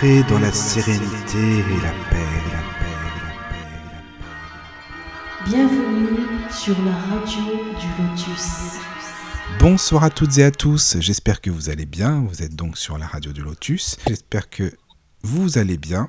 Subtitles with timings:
[0.00, 3.60] Entrez dans la sérénité et la paix, la paix, la paix, la paix.
[5.44, 6.16] Bienvenue
[6.50, 7.42] sur la radio
[7.78, 8.78] du Lotus.
[9.58, 12.24] Bonsoir à toutes et à tous, j'espère que vous allez bien.
[12.26, 13.98] Vous êtes donc sur la radio du Lotus.
[14.08, 14.72] J'espère que
[15.22, 16.08] vous allez bien,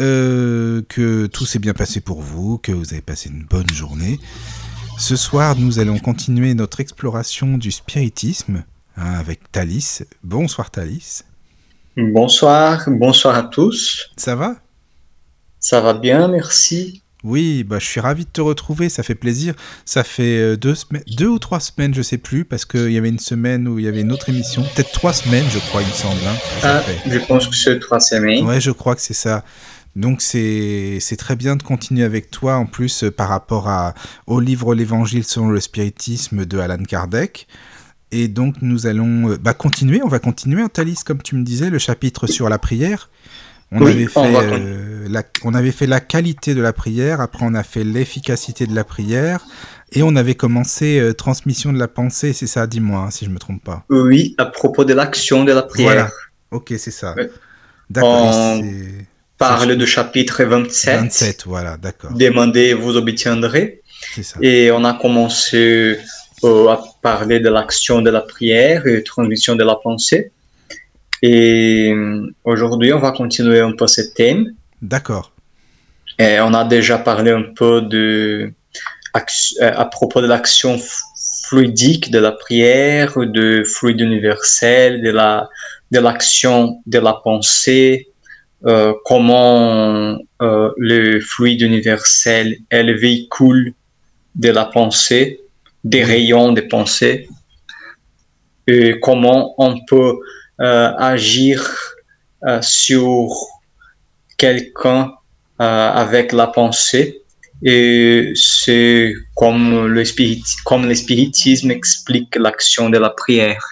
[0.00, 4.18] euh, que tout s'est bien passé pour vous, que vous avez passé une bonne journée.
[4.96, 8.64] Ce soir, nous allons continuer notre exploration du spiritisme
[8.96, 10.04] hein, avec Thalys.
[10.22, 11.24] Bonsoir Thalys.
[11.96, 14.10] Bonsoir, bonsoir à tous.
[14.16, 14.56] Ça va?
[15.60, 17.02] Ça va bien, merci.
[17.22, 19.54] Oui, bah, je suis ravi de te retrouver, ça fait plaisir.
[19.86, 23.18] Ça fait euh, deux, ou trois semaines, je sais plus, parce qu'il y avait une
[23.18, 24.62] semaine où il y avait une autre émission.
[24.74, 26.20] Peut-être trois semaines, je crois, il me semble.
[26.26, 28.44] hein, Ah, je pense que c'est trois semaines.
[28.44, 29.44] Ouais, je crois que c'est ça.
[29.96, 33.94] Donc c'est c'est très bien de continuer avec toi en plus euh, par rapport à,
[34.26, 37.46] au livre L'Évangile selon le spiritisme de Alan Kardec.
[38.16, 41.68] Et donc nous allons euh, bah, continuer, on va continuer, Thalys, comme tu me disais,
[41.68, 43.10] le chapitre sur la prière.
[43.72, 46.72] On, Oui, avait fait, on va euh, la, on avait fait la qualité de la
[46.72, 49.44] prière, après on a fait l'efficacité de la prière,
[49.90, 53.30] et on avait commencé euh, transmission de la pensée, c'est ça, dis-moi, hein, si je
[53.30, 53.84] me trompe pas.
[53.90, 55.90] Oui, à propos de l'action de la prière.
[55.90, 56.10] Voilà.
[56.52, 57.16] Ok, c'est ça.
[57.90, 58.32] D'accord.
[58.60, 59.08] C'est
[59.38, 61.00] Parle de chapitre 27.
[61.00, 62.12] 27, voilà, d'accord.
[62.12, 63.82] Demandez, vous obtiendrez.
[64.14, 64.38] C'est ça.
[64.40, 65.98] Et on a commencé
[66.44, 70.32] euh, à parler de l'action de la prière et transmission de la pensée.
[71.22, 74.42] Et euh, aujourd'hui, on va continuer un peu ce thème.
[74.82, 75.26] D'accord.
[76.18, 78.52] Et on a déjà parlé un peu de,
[79.14, 80.72] euh, à propos de l'action
[81.46, 85.48] fluidique de la prière, de fluide universel, de la
[85.90, 88.08] de l'action de la pensée,
[88.66, 93.74] euh, comment euh, le fluide universel est le véhicule
[94.34, 95.43] de la pensée,
[95.84, 97.28] des rayons de pensée,
[98.66, 100.18] et comment on peut
[100.60, 101.94] euh, agir
[102.46, 103.28] euh, sur
[104.36, 105.12] quelqu'un
[105.60, 107.22] euh, avec la pensée.
[107.62, 113.64] Et c'est comme le, spirit, comme spiritisme explique l'action de la prière.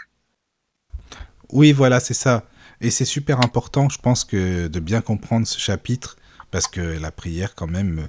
[1.53, 2.45] Oui, voilà, c'est ça.
[2.81, 6.17] Et c'est super important, je pense, que de bien comprendre ce chapitre,
[6.51, 8.09] parce que la prière, quand même,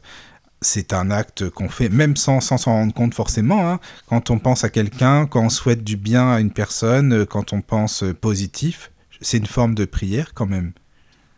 [0.63, 3.69] c'est un acte qu'on fait, même sans s'en rendre compte forcément.
[3.69, 3.79] hein.
[4.07, 7.53] Quand on pense à quelqu'un, quand on souhaite du bien à une personne, euh, quand
[7.53, 8.91] on pense euh, positif,
[9.21, 10.71] c'est une forme de prière quand même.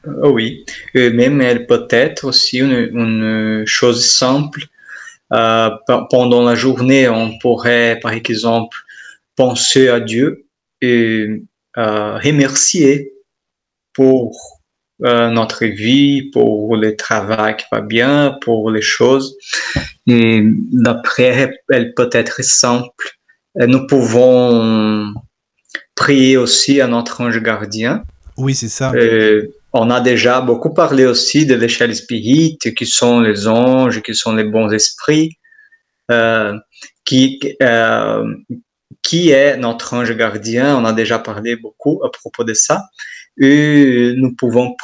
[0.07, 4.65] Euh, Oui, même elle peut être aussi une, chose simple.
[5.31, 8.77] Pe- pendant la journée, on pourrait, par exemple,
[9.35, 10.45] penser à Dieu
[10.81, 11.41] et
[11.75, 13.11] remercier
[13.93, 14.54] pour
[15.03, 19.35] euh, notre vie, pour le travail qui va bien, pour les choses.
[20.07, 23.17] Et la prière, elle peut être simple.
[23.59, 25.13] Et nous pouvons
[25.95, 28.03] prier aussi à notre ange gardien.
[28.37, 28.91] Oui, c'est ça.
[28.93, 34.13] Euh, on a déjà beaucoup parlé aussi de l'échelle spirit, qui sont les anges, qui
[34.13, 35.37] sont les bons esprits,
[36.11, 36.57] euh,
[37.03, 38.25] qui, euh,
[39.01, 40.77] qui est notre ange gardien.
[40.77, 42.83] On a déjà parlé beaucoup à propos de ça.
[43.39, 44.75] Et nous pouvons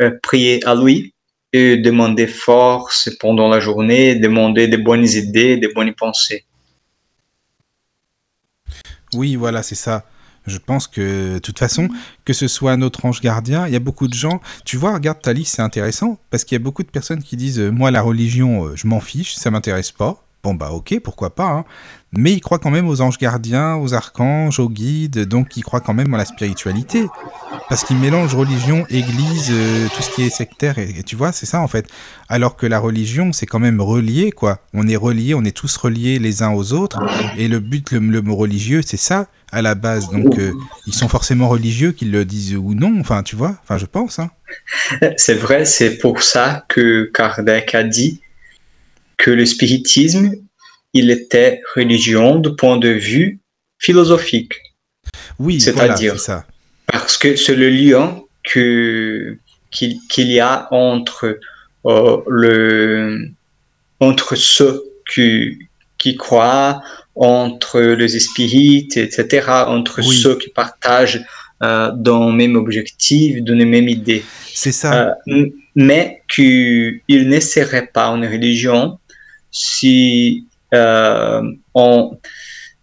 [0.00, 1.14] euh, prier à lui
[1.52, 6.44] et demander force pendant la journée, demander de bonnes idées, de bonnes pensées.
[9.14, 10.04] Oui, voilà, c'est ça.
[10.46, 11.88] Je pense que, de toute façon,
[12.24, 14.40] que ce soit notre ange gardien, il y a beaucoup de gens.
[14.64, 17.58] Tu vois, regarde Thalys, c'est intéressant, parce qu'il y a beaucoup de personnes qui disent
[17.58, 20.22] euh, Moi, la religion, euh, je m'en fiche, ça m'intéresse pas.
[20.44, 21.48] Bon, bah, ok, pourquoi pas.
[21.48, 21.64] hein.
[22.16, 25.80] Mais ils croient quand même aux anges gardiens, aux archanges, aux guides, donc ils croient
[25.80, 27.06] quand même en la spiritualité.
[27.68, 31.46] Parce qu'ils mélangent religion, église, euh, tout ce qui est sectaire, et, tu vois, c'est
[31.46, 31.86] ça en fait.
[32.28, 34.60] Alors que la religion, c'est quand même relié, quoi.
[34.72, 37.00] On est reliés, on est tous reliés les uns aux autres,
[37.36, 40.10] et le but, le, le mot religieux, c'est ça à la base.
[40.10, 40.52] Donc, euh,
[40.86, 44.18] ils sont forcément religieux, qu'ils le disent ou non, enfin, tu vois, enfin, je pense.
[44.18, 44.30] Hein.
[45.16, 48.20] C'est vrai, c'est pour ça que Kardec a dit
[49.16, 50.32] que le spiritisme,
[50.96, 53.40] il était religion du point de vue
[53.78, 54.54] philosophique.
[55.38, 56.44] Oui, C'est-à-dire voilà.
[56.86, 59.36] Parce que c'est le lien que,
[59.70, 61.38] qu'il, qu'il y a entre,
[61.86, 63.28] euh, le,
[64.00, 64.82] entre ceux
[65.12, 65.58] qui,
[65.98, 66.82] qui croient,
[67.14, 70.16] entre les spirites, etc., entre Oui.
[70.16, 71.24] ceux qui partagent
[71.62, 74.24] euh, dans le même objectif, dans les mêmes idées.
[74.52, 75.16] C'est ça.
[75.28, 78.98] Euh, mais qu'il ne serait pas une religion
[79.50, 82.18] si on,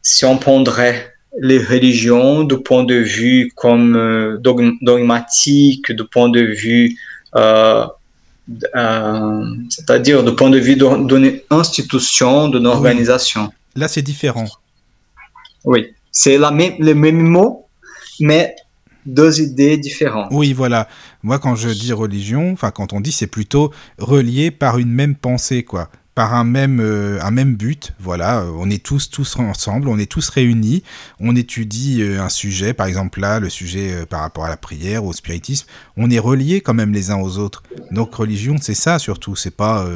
[0.01, 6.30] si on prendrait les religions du point de vue comme euh, dogm- dogmatique, du point
[6.30, 6.95] de vue,
[7.35, 7.85] euh,
[8.75, 13.51] euh, c'est-à-dire du point de vue d'une institution, d'une organisation.
[13.75, 14.45] Là, c'est différent.
[15.65, 17.65] Oui, c'est le même mot,
[18.19, 18.56] mais
[19.06, 20.27] deux idées différentes.
[20.31, 20.88] Oui, voilà.
[21.24, 25.15] Moi, quand je dis religion, enfin, quand on dit, c'est plutôt relié par une même
[25.15, 27.94] pensée, quoi par un même, euh, un même but.
[28.00, 30.83] Voilà, euh, on est tous, tous ensemble, on est tous réunis,
[31.19, 35.06] on étudie euh, un sujet, par exemple là, le sujet par rapport à la prière,
[35.06, 35.68] au spiritisme,
[35.98, 37.63] on est reliés quand même les uns aux autres.
[37.92, 39.88] Donc religion, c'est ça surtout, c'est pas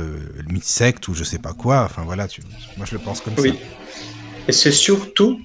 [0.50, 1.84] une secte ou je sais pas quoi.
[1.84, 2.42] Enfin voilà, tu...
[2.78, 3.52] moi je le pense comme oui.
[3.52, 3.56] ça.
[4.48, 5.40] Et c'est surtout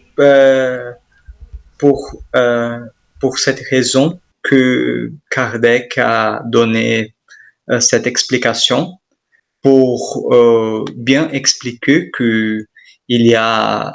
[1.78, 2.22] pour,
[3.20, 7.14] pour cette raison que Kardec a donné
[7.80, 8.98] cette explication
[9.62, 12.66] pour euh, bien expliquer que
[13.08, 13.92] il y a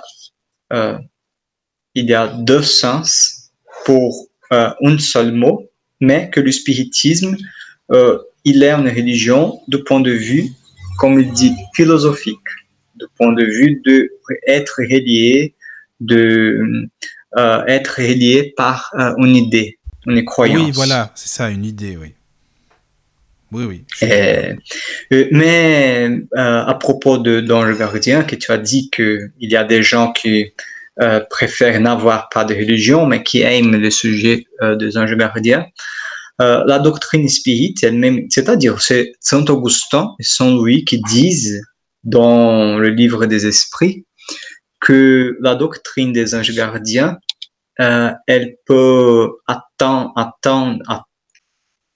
[0.73, 0.97] euh,
[1.95, 3.51] il y a deux sens
[3.85, 5.69] pour euh, un seul mot,
[5.99, 7.35] mais que le spiritisme
[7.91, 10.49] euh, il est une religion du point de vue,
[10.99, 12.47] comme il dit, philosophique,
[12.95, 14.09] du point de vue de
[14.45, 15.55] être relié,
[15.99, 16.87] de
[17.67, 20.65] être relié par une idée, une croyance.
[20.65, 22.13] Oui, voilà, c'est ça, une idée, oui.
[23.51, 23.85] Oui, oui.
[24.03, 24.55] Euh,
[25.31, 30.11] mais euh, à propos de gardien, que tu as dit qu'il y a des gens
[30.11, 30.53] qui
[30.99, 35.65] euh, préfèrent n'avoir pas de religion, mais qui aiment le sujet des anges gardiens.
[36.39, 41.61] La doctrine spirite elle-même, c'est-à-dire c'est Saint Augustin et Saint Louis qui disent
[42.03, 44.05] dans le livre des esprits
[44.79, 47.17] que la doctrine des anges gardiens,
[47.79, 50.13] elle peut attendre,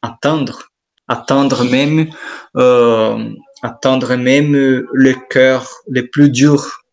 [0.02, 0.71] attendre
[1.12, 2.10] atteindre même,
[2.56, 3.30] euh,
[3.62, 6.84] atteindre même le cœur les plus dur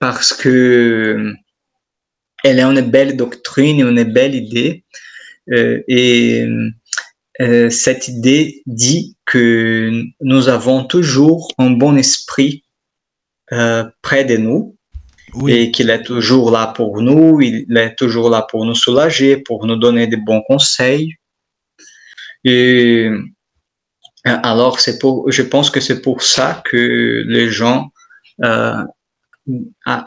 [0.00, 1.32] parce que
[2.44, 4.84] elle est une belle doctrine, une belle idée.
[5.50, 6.46] Euh, et
[7.40, 12.64] euh, cette idée dit que nous avons toujours un bon esprit
[14.02, 14.76] près de nous
[15.34, 15.52] oui.
[15.52, 19.66] et qu'il est toujours là pour nous, il est toujours là pour nous soulager, pour
[19.66, 21.14] nous donner de bons conseils.
[22.44, 23.10] Et
[24.24, 27.90] alors, c'est pour, je pense que c'est pour ça que les gens
[28.44, 28.84] euh,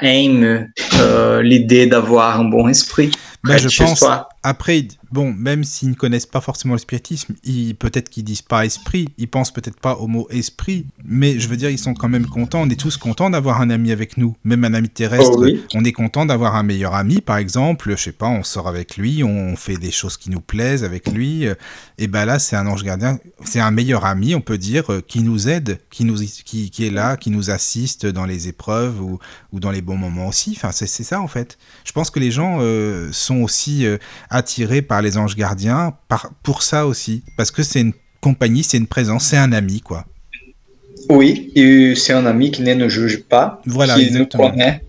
[0.01, 3.12] aiment euh, l'idée d'avoir un bon esprit.
[3.44, 4.04] Ben, je pense.
[4.44, 7.36] Après, bon, même s'ils ne connaissent pas forcément le spiritisme,
[7.80, 11.57] peut-être qu'ils disent pas esprit, ils pensent peut-être pas au mot esprit, mais je veux
[11.57, 12.62] dire, ils sont quand même contents.
[12.62, 15.33] On est tous contents d'avoir un ami avec nous, même un ami terrestre.
[15.36, 15.63] Oh, oui.
[15.75, 17.92] On est content d'avoir un meilleur ami, par exemple.
[17.92, 21.12] Je sais pas, on sort avec lui, on fait des choses qui nous plaisent avec
[21.12, 21.48] lui.
[21.98, 25.01] Et ben là, c'est un ange gardien, c'est un meilleur ami, on peut dire, euh,
[25.01, 29.01] qui nous aide, qui nous, qui, qui est là, qui nous assiste dans les épreuves
[29.01, 29.19] ou,
[29.51, 30.53] ou dans les bons moments aussi.
[30.56, 31.57] Enfin, c'est ça en fait.
[31.83, 33.97] Je pense que les gens euh, sont aussi euh,
[34.29, 38.77] attirés par les anges gardiens par, pour ça aussi, parce que c'est une compagnie, c'est
[38.77, 40.06] une présence, c'est un ami, quoi.
[41.09, 41.51] Oui,
[41.95, 44.83] c'est un ami qui ne nous juge pas, voilà, qui nous connaît.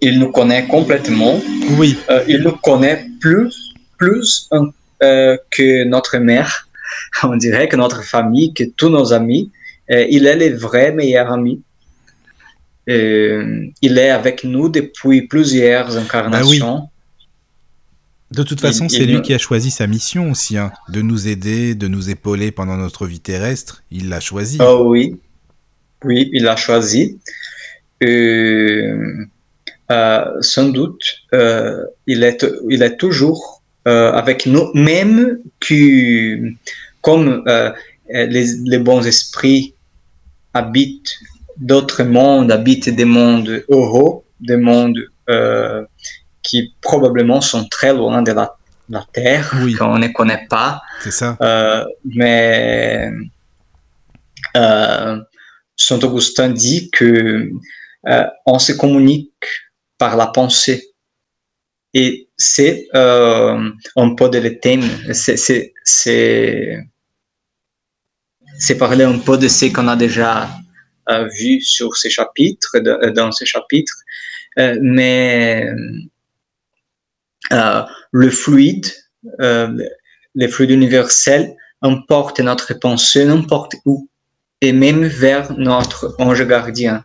[0.00, 1.40] Il nous connaît complètement.
[1.76, 1.98] Oui.
[2.10, 4.48] Euh, il nous connaît plus, plus
[5.00, 6.68] que notre mère,
[7.22, 9.50] on dirait que notre famille, que tous nos amis.
[9.88, 11.60] Il est le vrai meilleur ami.
[12.86, 16.76] Il est avec nous depuis plusieurs incarnations.
[16.76, 16.88] Ah oui.
[18.32, 21.74] De toute façon, c'est lui qui a choisi sa mission aussi, hein, de nous aider,
[21.74, 23.84] de nous épauler pendant notre vie terrestre.
[23.90, 24.56] Il l'a choisi.
[24.60, 25.20] Oh oui,
[26.02, 27.18] oui, il l'a choisi.
[28.02, 29.26] Euh,
[29.90, 31.02] euh, sans doute,
[31.34, 36.52] euh, il, est, il est toujours euh, avec nous, même que,
[37.02, 37.70] comme euh,
[38.08, 39.74] les, les, bons esprits
[40.54, 41.18] habitent
[41.56, 44.98] d'autres mondes, habitent des mondes heureux, des mondes
[45.30, 45.84] euh,
[46.42, 48.56] qui probablement sont très loin de la,
[48.88, 49.74] la Terre, oui.
[49.74, 50.82] qu'on ne connaît pas.
[51.02, 51.36] C'est ça.
[51.40, 53.10] Euh, mais
[54.56, 55.20] euh,
[55.76, 57.50] Saint Augustin dit que
[58.46, 59.46] on se communique
[59.96, 60.88] par la pensée.
[61.94, 64.82] Et c'est un peu de le thème,
[65.12, 65.72] c'est
[68.78, 70.48] parler un peu de ce qu'on a déjà
[71.08, 74.02] vu sur ces chapitres, de, dans ces chapitres,
[74.58, 75.70] euh, mais
[77.52, 78.86] euh, le fluide,
[79.40, 79.76] euh,
[80.34, 84.08] le fluide universel emporte notre pensée n'importe où
[84.60, 87.04] et même vers notre ange gardien.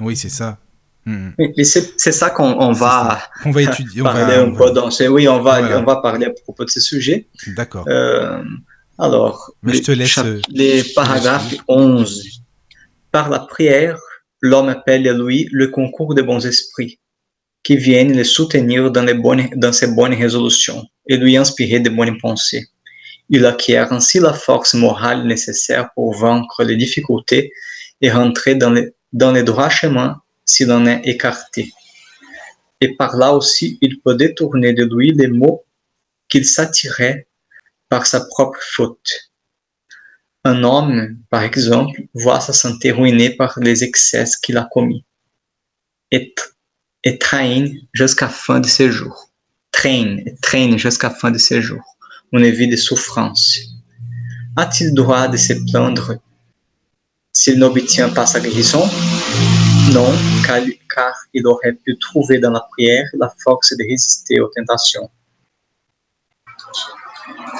[0.00, 0.58] Oui, c'est ça.
[1.06, 1.30] Mmh.
[1.64, 4.02] C'est ça qu'on va, on va étudier.
[4.02, 4.70] parler on va, un on peu va...
[4.70, 7.26] dans ce, oui, on va, on va parler à propos de ce sujet.
[7.48, 7.86] D'accord.
[7.88, 8.42] Euh,
[9.00, 11.54] alors, Mais je te laisse, chap- euh, les paragraphes.
[11.68, 12.42] 11.
[13.10, 13.98] Par la prière,
[14.40, 16.98] l'homme appelle à lui le concours des bons esprits,
[17.62, 21.90] qui viennent le soutenir dans, les bonnes, dans ses bonnes résolutions et lui inspirer de
[21.90, 22.66] bonnes pensées.
[23.28, 27.52] Il acquiert ainsi la force morale nécessaire pour vaincre les difficultés
[28.00, 31.72] et rentrer dans les, dans les droits chemins s'il en est écarté.
[32.80, 35.64] et par là aussi il peut détourner de lui les mots
[36.28, 37.26] qu'il s'attirait
[37.90, 39.30] par sa propre faute.
[40.44, 45.04] Un homme, par exemple, voit sa santé ruinée par les excès qu'il a commis
[46.10, 46.34] et,
[47.04, 49.30] et traîne jusqu'à la fin de ses jours.
[49.70, 51.96] Traîne, traîne jusqu'à la fin de ses jours.
[52.32, 53.58] Une vie de souffrance.
[54.56, 56.14] A-t-il droit de se plaindre
[57.32, 58.88] s'il n'obtient pas sa guérison?
[59.92, 60.12] Non,
[60.46, 65.10] car il aurait pu trouver dans la prière la force de résister aux tentations.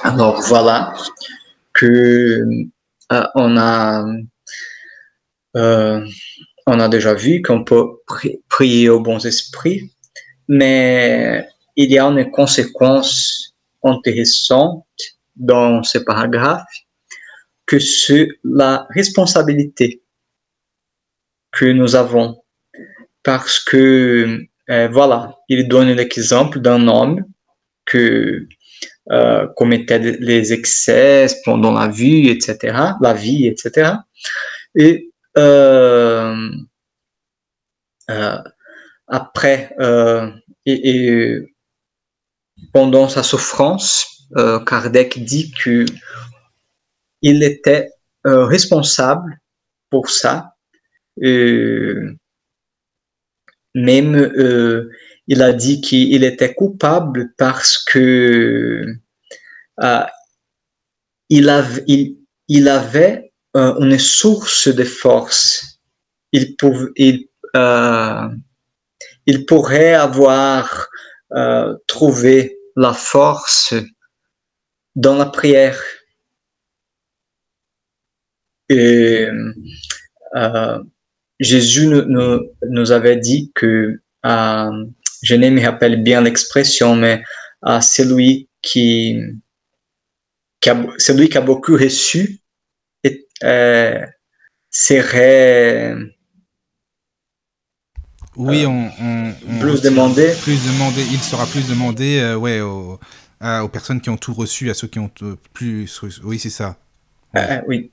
[0.03, 0.95] Alors voilà
[1.73, 2.45] que
[3.13, 4.05] euh, on a
[5.57, 6.07] euh,
[6.67, 7.87] on a déjà vu qu'on peut
[8.49, 9.93] prier aux bons esprits,
[10.49, 14.85] mais il y a une conséquence intéressante
[15.37, 16.63] dans ce paragraphe
[17.67, 20.03] que c'est la responsabilité
[21.53, 22.43] que nous avons.
[23.23, 27.25] Parce que, euh, voilà, il donne l'exemple d'un homme
[27.85, 28.47] que
[29.11, 33.93] euh, commettait les excès pendant la vie, etc., la vie, etc.
[34.75, 36.51] Et euh,
[38.11, 38.39] euh,
[39.07, 40.31] après, euh,
[40.67, 41.55] et,
[42.73, 44.29] pendant sa souffrance,
[44.67, 45.85] Kardec dit que
[47.23, 47.91] il était
[48.25, 49.41] responsable
[49.91, 50.55] pour ça.
[53.75, 54.15] même
[55.27, 59.00] il a dit qu'il était coupable parce que
[59.83, 60.05] euh,
[61.29, 65.81] il, avait, euh, une source de force.
[66.33, 66.57] Il,
[67.57, 68.29] euh,
[69.47, 70.89] pourrait avoir
[71.87, 73.75] trouvé la force
[74.97, 75.81] dans la prière.
[81.41, 87.23] Jésus nous, nous, avait dit que, je ne me rappelle bien l'expression, mais
[87.63, 89.21] à celui qui,
[90.61, 92.41] qui a, celui qui a beaucoup reçu
[93.05, 94.05] et, euh,
[94.71, 95.95] serait
[98.37, 100.33] oui, on, on, on plus demandé.
[100.43, 102.99] Plus demandé, il sera plus demandé, euh, ouais, aux,
[103.41, 105.11] à, aux, personnes qui ont tout reçu, à ceux qui ont
[105.53, 106.01] plus.
[106.23, 106.77] Oui, c'est ça.
[107.35, 107.51] Ouais.
[107.51, 107.91] Euh, oui.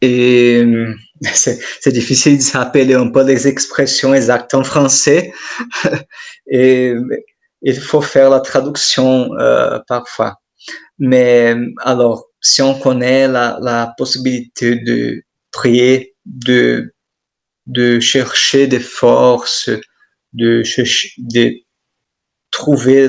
[0.00, 0.64] Et
[1.32, 5.32] c'est difficile de s'appeler un peu les expressions exactes en français.
[6.50, 6.94] Et
[7.62, 10.40] il faut faire la traduction euh, parfois.
[11.00, 16.94] Mais alors, si on connaît la, possibilité de prier, de,
[17.66, 19.70] de chercher des forces,
[20.34, 20.62] de,
[21.18, 21.54] de
[22.50, 23.08] trouver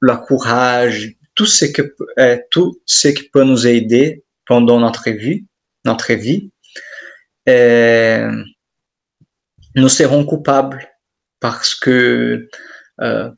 [0.00, 5.46] le courage, tout ce, que, euh, tout ce qui peut nous aider pendant notre vie,
[5.84, 6.50] notre vie,
[7.48, 8.30] euh,
[9.76, 10.88] nous serons coupables
[11.38, 12.48] parce que
[13.00, 13.30] euh,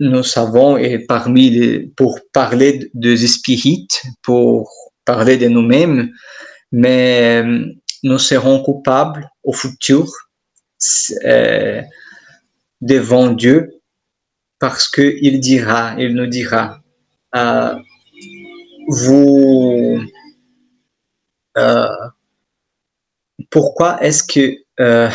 [0.00, 4.72] nous savons, et parmi les, pour parler des spirites, pour
[5.04, 6.10] parler de nous-mêmes,
[6.72, 7.42] mais
[8.02, 10.10] nous serons coupables au futur
[11.24, 11.82] euh,
[12.80, 13.80] devant Dieu
[14.60, 16.80] parce qu'il dira, il nous dira,
[17.34, 17.74] euh,
[18.88, 19.98] vous,
[21.56, 21.88] euh,
[23.50, 25.10] pourquoi est-ce que euh,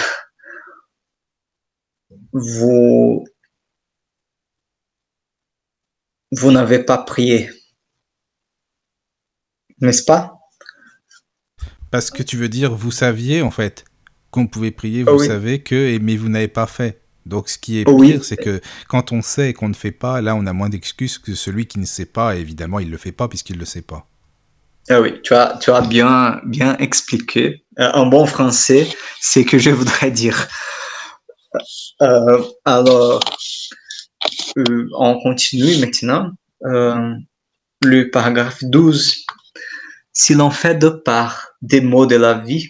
[2.34, 3.24] vous
[6.38, 7.50] vous n'avez pas prié,
[9.82, 10.40] n'est-ce pas?
[11.92, 13.86] Parce que tu veux dire, vous saviez en fait
[14.32, 15.28] qu'on pouvait prier, vous oui.
[15.28, 17.02] savez que, mais vous n'avez pas fait.
[17.26, 18.20] Donc ce qui est pire, oui.
[18.22, 21.18] c'est que quand on sait et qu'on ne fait pas, là on a moins d'excuses
[21.18, 23.62] que celui qui ne sait pas, et évidemment il ne le fait pas puisqu'il ne
[23.62, 24.08] le sait pas.
[24.90, 27.66] Ah oui, tu as, tu as bien, bien expliqué.
[27.80, 28.88] Euh, en bon français,
[29.20, 30.48] c'est que je voudrais dire.
[32.02, 33.20] Euh, alors,
[34.58, 36.32] euh, on continue maintenant.
[36.64, 37.16] Euh,
[37.82, 39.26] le paragraphe 12.
[40.14, 42.70] Si l'on fait de part des maux de la vie,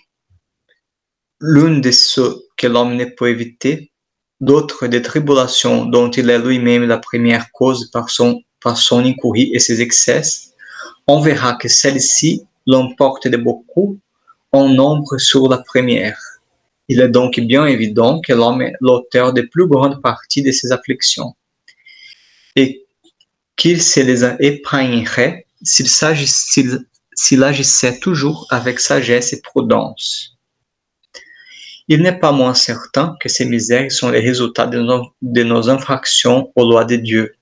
[1.39, 3.91] l'une de ceux que l'homme ne peut éviter,
[4.41, 9.59] d'autres des tribulations dont il est lui-même la première cause par son, par incurie et
[9.59, 10.23] ses excès,
[11.07, 13.99] on verra que celle-ci l'emporte de beaucoup
[14.51, 16.19] en nombre sur la première.
[16.87, 20.71] Il est donc bien évident que l'homme est l'auteur de plus grande partie de ses
[20.71, 21.35] afflictions
[22.55, 22.85] et
[23.55, 30.37] qu'il se les épargnerait s'il agissait toujours avec sagesse et prudence.
[31.87, 35.69] Il n'est pas moins certain que ces misères sont les résultats de nos, de nos
[35.69, 37.35] infractions aux lois de Dieu,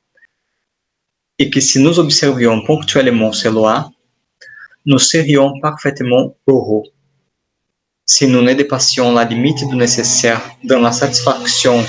[1.40, 3.90] et que si nous observions ponctuellement ces lois,
[4.86, 6.84] nous serions parfaitement heureux.
[8.06, 11.82] Si nous ne dépassions la limite du nécessaire dans la satisfaction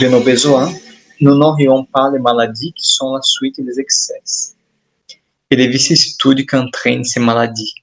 [0.00, 0.72] de nos besoins,
[1.22, 4.20] nous n'aurions pas les maladies qui sont la suite des excès
[5.50, 7.74] et les vicissitudes qu'entraînent ces maladies.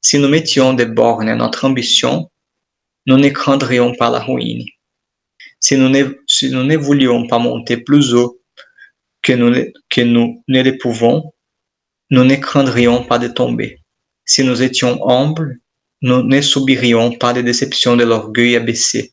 [0.00, 2.30] Si nous mettions des bornes à notre ambition,
[3.04, 4.64] nous ne craindrions pas la ruine.
[5.60, 8.40] Si nous ne, voulions pas monter plus haut
[9.20, 9.54] que nous,
[9.90, 11.34] que nous ne le pouvons,
[12.08, 13.82] nous ne craindrions pas de tomber.
[14.24, 15.58] Si nous étions humbles,
[16.00, 19.12] nous ne subirions pas les déceptions de l'orgueil abaissé.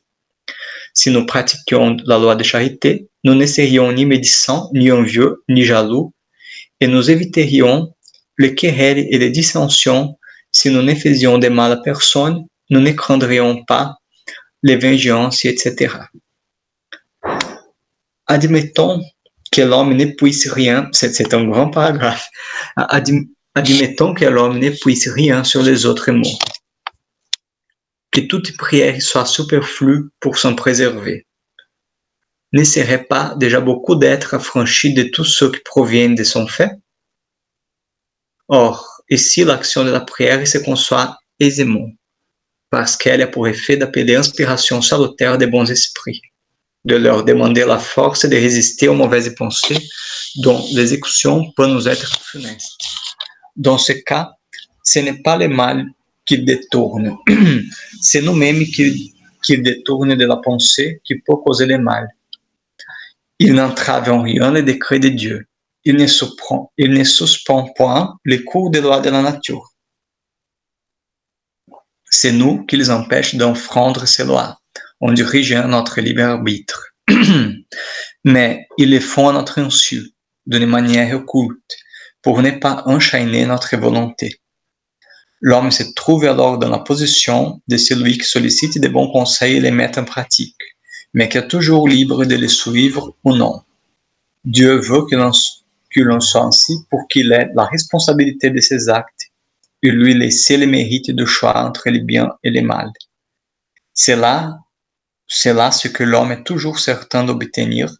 [0.96, 5.62] Si nous pratiquions la loi de charité, nous ne serions ni médisants, ni envieux, ni
[5.62, 6.14] jaloux,
[6.80, 7.94] et nous éviterions
[8.38, 10.18] les querelles et les dissensions.
[10.50, 13.98] Si nous ne faisions de mal à personne, nous ne craindrions pas
[14.62, 15.94] les vengeances, etc.
[18.26, 19.02] Admettons
[19.52, 22.28] que l'homme ne puisse rien, c'est un grand paragraphe,
[23.54, 26.38] admettons que l'homme ne puisse rien sur les autres mots
[28.16, 31.26] que toute prière soit superflue pour s'en préserver.
[32.52, 36.70] Ne pas déjà beaucoup d'êtres affranchis de tout ce qui provient de son fait?
[38.48, 41.90] Or, ici l'action de la prière se conçoit aisément,
[42.70, 46.22] parce qu'elle a pour effet d'appeler l'inspiration salutaire des bons esprits,
[46.86, 49.86] de leur demander la force de résister aux mauvaises pensées
[50.36, 52.80] dont l'exécution peut nous être funeste.
[53.56, 54.30] Dans ce cas,
[54.82, 55.84] ce n'est pas le mal
[56.24, 57.18] qui détourne.
[58.00, 62.08] C'est nous-mêmes qui, qui détourne de la pensée qui peut causer le mal.
[63.38, 65.46] Il n'entrave en rien les décrets de Dieu.
[65.84, 69.72] Il ne, suspend, il ne suspend point les cours des lois de la nature.
[72.10, 74.58] C'est nous qui les empêchons d'enfreindre ces lois
[75.00, 76.88] en dirigeant notre libre arbitre.
[78.24, 80.10] Mais ils les font à notre insu,
[80.46, 81.76] d'une manière occulte,
[82.22, 84.40] pour ne pas enchaîner notre volonté.
[85.42, 89.60] L'homme se trouve alors dans la position de celui qui sollicite de bons conseils et
[89.60, 90.56] les met en pratique,
[91.12, 93.62] mais qui est toujours libre de les suivre ou non.
[94.44, 99.30] Dieu veut que l'on soit ainsi pour qu'il ait la responsabilité de ses actes
[99.82, 102.90] et lui laisser le mérite de choix entre les biens et les mal.
[103.92, 104.58] C'est là,
[105.26, 107.92] c'est là ce que l'homme est toujours certain d'obtenir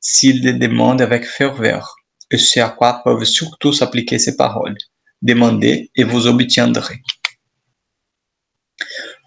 [0.00, 1.96] s'il le demande avec ferveur,
[2.30, 4.78] et c'est à quoi peuvent surtout s'appliquer ces paroles
[5.22, 7.02] demandez et vous obtiendrez.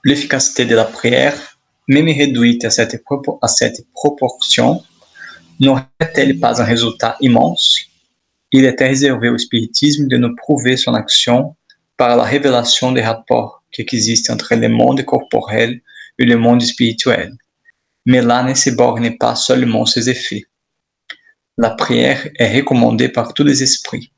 [0.04, 3.04] L'efficacité de la prière, même réduite à cette,
[3.41, 4.84] à cette proportion,
[5.60, 7.80] n'aurait-elle pas un résultat immense?
[8.51, 11.56] Il était réservé au spiritisme de nous prouver son action
[11.97, 15.82] par la révélation des rapports qui existent entre le monde corporel
[16.17, 17.34] et le monde spirituel.
[18.06, 20.45] Mais là ne se borne pas seulement ses effets.
[21.58, 24.11] La prière est recommandée par tous les esprits.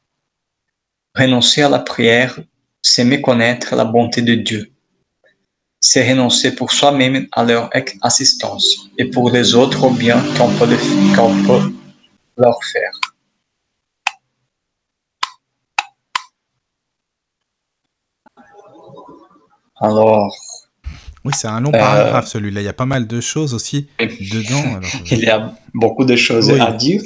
[1.15, 2.39] Renoncer à la prière,
[2.81, 4.71] c'est méconnaître la bonté de Dieu.
[5.79, 7.69] C'est renoncer pour soi-même à leur
[8.01, 10.67] assistance et pour les autres au bien qu'on peut,
[11.45, 11.73] peut,
[12.37, 12.91] leur faire.
[19.79, 20.35] Alors.
[21.25, 22.61] Oui, c'est un long paragraphe euh, celui-là.
[22.61, 24.81] Il y a pas mal de choses aussi dedans.
[25.11, 27.03] il y a beaucoup de choses à dire.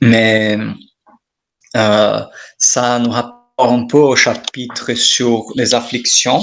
[0.00, 0.58] Mais
[1.76, 2.20] euh,
[2.58, 6.40] ça nous rapporte un peu au chapitre sur les afflictions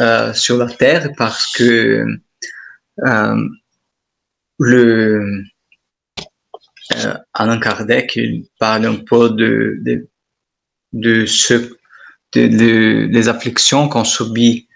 [0.00, 2.04] euh, sur la terre parce que
[3.04, 3.48] euh,
[4.58, 5.42] le
[7.34, 8.18] Alain Kardec
[8.58, 10.08] parle un peu de, de,
[10.94, 11.76] de ce
[12.32, 14.68] de, des afflictions qu'on subit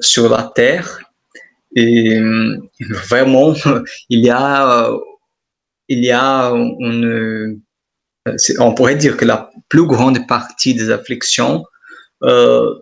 [0.00, 1.00] sur la terre.
[1.76, 2.20] Et
[2.80, 3.54] vraiment
[4.08, 4.90] il y a
[5.88, 7.60] il y a une
[8.58, 11.64] on pourrait dire que la plus grande partie des afflictions,
[12.22, 12.74] euh,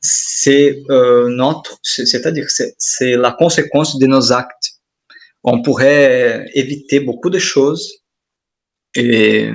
[0.00, 4.72] c'est euh, notre, c'est-à-dire c'est la conséquence de nos actes.
[5.42, 8.02] On pourrait éviter beaucoup de choses
[8.94, 9.50] et,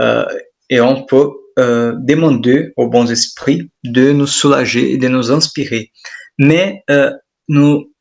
[0.00, 0.24] euh,
[0.70, 5.90] et on peut demander aux bons esprits de nous soulager et de nous inspirer.
[6.38, 6.84] Mais
[7.48, 7.92] nous,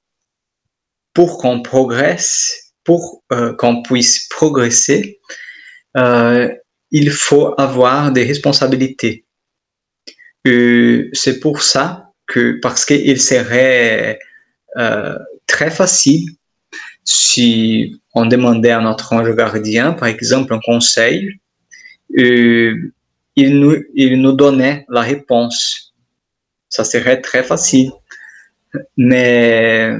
[1.16, 5.20] pour qu'on progresse, pour euh, qu'on puisse progresser,
[5.98, 6.50] euh,
[6.90, 9.26] il faut avoir des responsabilités.
[10.46, 14.18] C'est pour ça que, parce qu'il serait
[14.78, 16.30] euh, très facile
[17.04, 21.30] si on demandait à notre ange gardien, par exemple, un conseil,
[22.16, 25.94] il, nous, il nous donnait la réponse.
[26.70, 27.92] Ça serait très facile.
[28.96, 29.94] Mais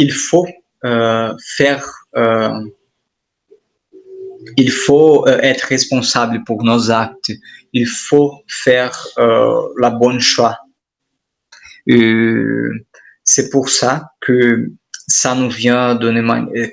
[0.00, 0.48] il faut
[0.86, 1.84] euh, faire,
[2.16, 2.58] euh,
[4.56, 7.32] il faut euh, être responsable pour nos actes,
[7.74, 8.94] il faut faire
[9.84, 10.58] la bonne choix.
[13.32, 14.70] c'est pour ça que
[15.06, 15.98] ça nous vient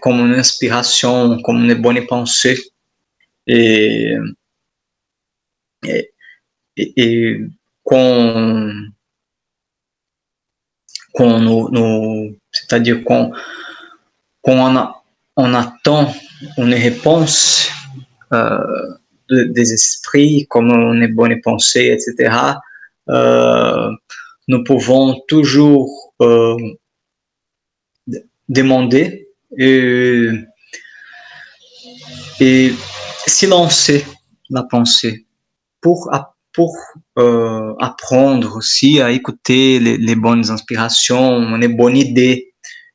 [0.01, 2.59] comme une inspiration, comme une bonne pensée.
[3.45, 4.15] Et,
[6.77, 7.41] et,
[7.83, 8.73] qu'on
[11.25, 12.37] nous,
[12.67, 13.31] c'est-à-dire qu'on
[14.41, 14.75] qu'on
[15.35, 16.13] on attend
[16.57, 17.69] une réponse
[18.33, 18.59] euh,
[19.29, 22.33] des esprits, comme on est bonne pensée, etc.
[23.09, 23.89] Euh,
[24.47, 26.55] nous pouvons toujours euh,
[28.47, 29.27] demander
[29.57, 30.29] et,
[32.39, 32.73] et
[33.27, 34.05] silencer
[34.49, 35.25] la pensée
[35.81, 36.09] pour,
[37.79, 42.46] apprendre aussi à écouter les, bonnes inspirations, les bonnes idées.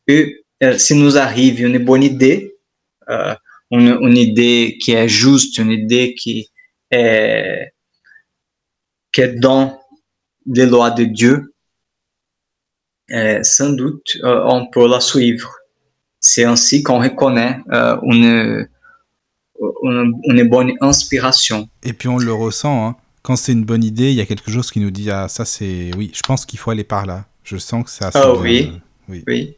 [0.08, 2.56] Et euh, si nous arrive une bonne idée,
[3.08, 3.34] euh,
[3.70, 6.50] une, une, idée qui est juste, une idée qui
[6.90, 7.72] est,
[9.12, 9.80] qui est dans
[10.46, 11.54] les lois de Dieu,
[13.10, 15.50] euh, sans doute, euh, on peut la suivre.
[16.20, 17.58] C'est ainsi qu'on reconnaît
[18.02, 18.68] une,
[19.82, 21.68] une, une, bonne inspiration.
[21.82, 22.96] Et puis on le ressent, hein.
[23.22, 25.44] quand c'est une bonne idée, il y a quelque chose qui nous dit Ah, ça
[25.44, 25.90] c'est.
[25.96, 27.24] Oui, je pense qu'il faut aller par là.
[27.42, 28.20] Je sens que assez.
[28.24, 28.70] Oh, oui.
[29.08, 29.24] oui.
[29.26, 29.56] oui.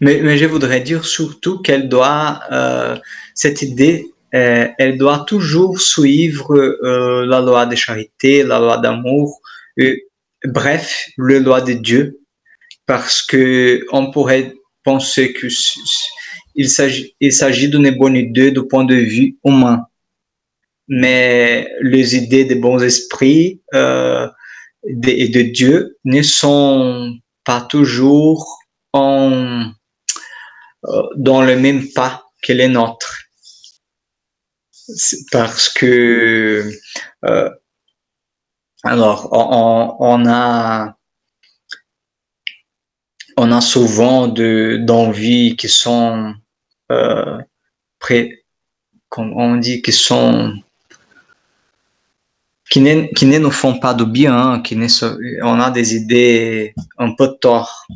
[0.00, 2.40] Mais, je voudrais dire surtout qu'elle doit.
[2.52, 2.96] Euh,
[3.34, 9.40] cette idée, euh, elle doit toujours suivre euh, la loi de charité, la loi d'amour,
[10.44, 12.20] bref, la loi de Dieu
[12.86, 15.46] parce que on pourrait penser que
[16.54, 19.86] il s'agit d'une bonne idée du point de vue humain
[20.86, 28.63] mais les idées des bons esprits et de Dieu ne sont pas toujours
[28.94, 29.64] euh,
[31.16, 33.20] dans le même pas que les nôtres.
[35.32, 36.70] Parce que
[37.24, 37.50] euh,
[38.82, 40.94] alors on, a
[43.62, 46.34] souvent de d'envies qui sont
[46.92, 47.38] euh,
[49.08, 49.94] comme on dit, qui
[52.80, 54.86] ne, nous font pas de bien, qui ne,
[55.42, 57.86] on a des idées un peu tort,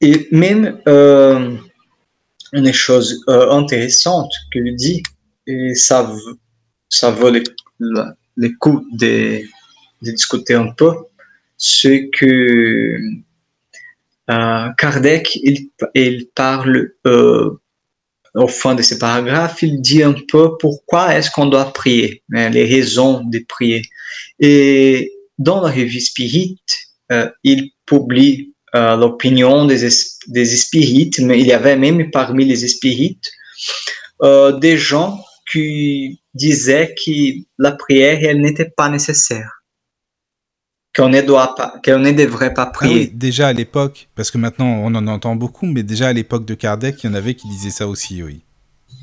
[0.00, 1.56] Et même euh,
[2.52, 5.02] une chose euh, intéressante qu'il dit,
[5.46, 6.12] et ça,
[6.88, 7.42] ça vaut le,
[7.78, 9.40] le coup de,
[10.02, 10.92] discuter un peu,
[11.56, 12.98] c'est que
[14.30, 16.92] euh, Kardec, il, il parle
[18.34, 22.66] au fond de ce paragraphe, il dit un peu pourquoi est-ce qu'on doit prier, les
[22.66, 23.82] raisons de prier.
[24.40, 26.60] Et dans la revue Spirit,
[27.12, 29.88] euh, il publie euh, l'opinion des,
[30.28, 33.30] des spirites, mais il y avait même parmi les spirites
[34.22, 37.10] euh, des gens qui disait que
[37.58, 39.62] la prière elle n'était pas nécessaire
[40.96, 42.94] qu'on ne doit pas qu'on ne devrait pas prier.
[42.94, 46.12] Ah oui, déjà à l'époque parce que maintenant on en entend beaucoup mais déjà à
[46.12, 48.42] l'époque de Kardec il y en avait qui disaient ça aussi oui.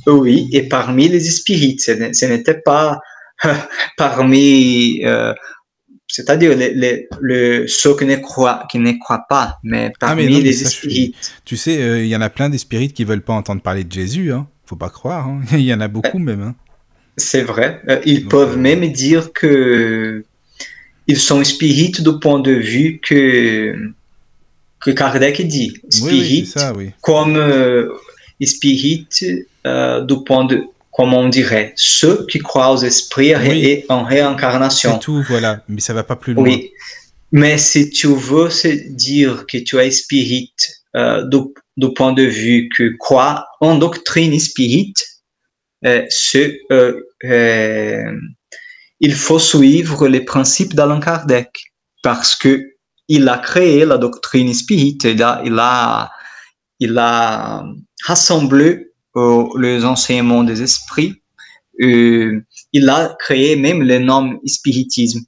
[0.08, 3.00] Oui et parmi les spirites ce n'était pas
[3.98, 5.34] parmi euh,
[6.12, 10.26] c'est-à-dire les, les, les, ceux qui ne croient qui ne croient pas mais parmi ah
[10.26, 11.16] mais non, les spirites.
[11.46, 13.84] Tu sais il euh, y en a plein des spirites qui veulent pas entendre parler
[13.84, 14.48] de Jésus hein.
[14.66, 15.42] Faut pas croire hein.
[15.54, 16.56] il y en a beaucoup même hein.
[17.18, 17.82] C'est vrai.
[17.90, 18.62] Euh, ils Donc, peuvent euh...
[18.62, 20.24] même dire que
[21.08, 23.76] ils sont spirites du point de vue que
[24.80, 25.74] que Kardec dit.
[25.90, 26.92] Spirit, oui, ça, oui.
[27.02, 27.38] comme
[28.42, 29.08] spirit
[29.64, 30.64] du point de
[31.02, 33.66] comme on dirait, ceux qui croient aux esprits Oui.
[33.66, 34.94] et en réincarnation.
[34.94, 35.64] C'est tout, voilà.
[35.68, 36.44] Mais ça va pas plus loin.
[36.44, 36.74] Oui.
[37.32, 40.54] Mais si tu veux se dire que tu es spirit
[40.96, 41.40] euh, du,
[41.76, 44.94] du point de vue que croit en doctrine spirit,
[45.88, 48.14] euh, ce, euh, euh,
[49.00, 51.50] il faut suivre les principes d'Allan Kardec
[52.04, 52.64] parce que
[53.08, 56.12] il a créé la doctrine spirit, il a, il a,
[56.80, 57.64] il a
[58.06, 61.22] rassemblé les enseignements des esprits,
[61.82, 62.42] euh,
[62.74, 65.22] il a créé même le nom spiritisme.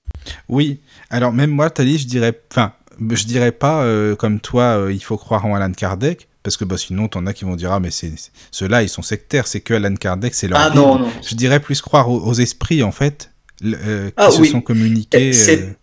[0.50, 4.93] Oui, alors même moi, Tali, je dirais, enfin, je dirais pas euh, comme toi, euh,
[4.93, 7.72] il faut croire en Allan Kardec, parce que bah, sinon, t'en as qui vont dire
[7.72, 10.60] ah mais ceux-là, ils sont sectaires, c'est que Allan Kardec, c'est leur.
[10.60, 11.10] Ah non, non.
[11.28, 13.32] Je dirais plus croire aux, aux esprits en fait,
[13.63, 14.48] euh, qui Ah se oui.
[14.50, 15.34] sont communiqués.
[15.34, 15.78] C'est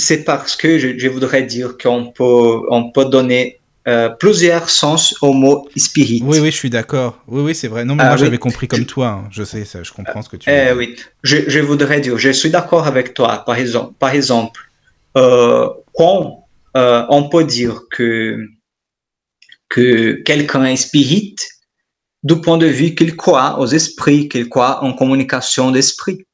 [0.00, 5.14] c'est parce que je, je voudrais dire qu'on peut, on peut donner euh, plusieurs sens
[5.22, 6.20] au mot spirit.
[6.24, 7.22] Oui, oui, je suis d'accord.
[7.26, 7.84] Oui, oui, c'est vrai.
[7.84, 8.20] Non, mais Ah moi, oui.
[8.24, 9.08] j'avais compris comme toi.
[9.08, 9.28] hein.
[9.30, 12.18] Je sais, ça, je comprends ce que tu veux Eh oui, je, je voudrais dire,
[12.18, 13.44] je suis d'accord avec toi.
[13.46, 14.60] Par exemple, par exemple
[15.16, 18.46] euh, quand euh, on peut dire que,
[19.68, 21.36] que quelqu'un est spirit
[22.22, 26.26] du point de vue qu'il croit aux esprits, qu'il croit en communication d'esprit.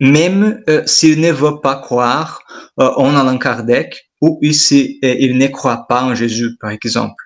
[0.00, 2.40] même euh, s'il ne veut pas croire
[2.80, 7.22] euh, en Allan Kardec ou s'il il ne croit pas en Jésus, par exemple.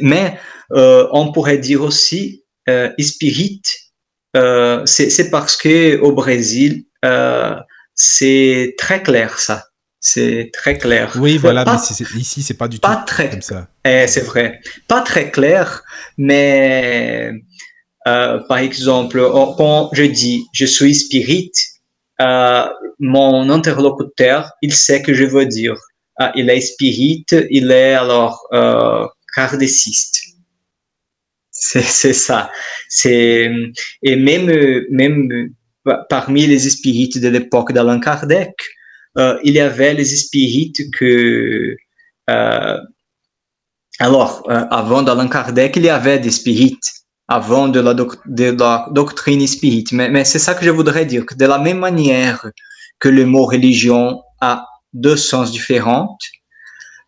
[0.00, 0.38] Mais
[0.72, 3.62] euh, on pourrait dire aussi euh, spirit,
[4.36, 7.56] euh, c'est, parce que au Brésil, euh,
[7.94, 9.64] c'est très clair ça.
[10.00, 11.12] C'est très clair.
[11.18, 13.68] Oui, voilà, Pas- mais ici, c'est pas du pas tout très comme ça.
[13.84, 14.60] Eh, c'est vrai.
[14.86, 15.82] Pas très clair,
[16.16, 17.32] mais
[18.04, 21.50] par exemple, on- quand je dis je suis spirit,
[22.20, 25.76] mon interlocuteur, il sait que je veux dire.
[26.20, 30.20] Ah, il est spirit, il est alors euh, kardeciste.
[31.50, 32.50] C'est ça.
[33.04, 33.48] Et
[34.04, 34.50] même
[34.90, 35.52] même
[35.86, 38.54] euh, parmi les spirites de l'époque d'Allan Kardec,
[39.16, 41.76] euh, il y avait les spirites que
[42.30, 42.78] euh,
[44.00, 46.88] alors, euh, avant d'Allan Kardec, il y avait des spirites,
[47.28, 49.84] avant de la, doc- de la doctrine spirit.
[49.92, 52.46] Mais, mais c'est ça que je voudrais dire, que de la même manière
[52.98, 56.16] que le mot religion a deux sens différents,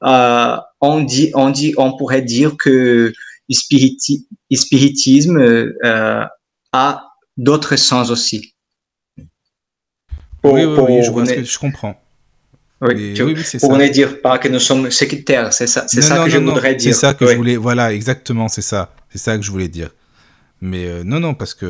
[0.04, 3.12] euh, on, dit, on, dit, on pourrait dire que
[3.50, 6.24] spiriti- spiritisme euh,
[6.72, 7.06] a
[7.36, 8.54] d'autres sens aussi.
[10.42, 12.00] Pour- oui, oui, je vois ce ne- que je comprends.
[12.82, 13.78] oui, tu- oui, oui, c'est pour ça.
[13.78, 16.38] ne dire pas que nous sommes sectaires, c'est ça, c'est Non, ça non, que je
[16.38, 16.94] voudrais dire.
[16.94, 17.32] C'est ça que Oui.
[17.32, 17.56] je voulais.
[17.56, 18.92] Voilà, exactement, c'est ça.
[19.10, 19.90] C'est ça que je voulais dire.
[20.62, 21.68] Mais euh, non, non, parce que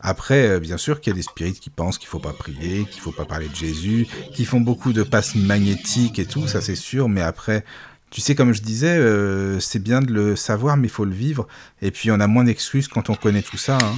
[0.00, 2.84] après, euh, bien sûr qu'il y a des spirites qui pensent qu'il faut pas prier,
[2.90, 6.60] qu'il faut pas parler de Jésus, qui font beaucoup de passes magnétiques et tout, ça
[6.60, 7.08] c'est sûr.
[7.08, 7.64] Mais après,
[8.10, 11.14] tu sais, comme je disais, euh, c'est bien de le savoir, mais il faut le
[11.14, 11.46] vivre.
[11.82, 13.76] Et puis on a moins d'excuses quand on connaît tout ça.
[13.82, 13.94] hein.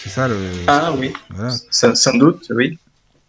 [0.00, 0.36] C'est ça le.
[0.66, 1.54] Ah oui, Voilà.
[1.70, 2.78] sans, sans doute, oui.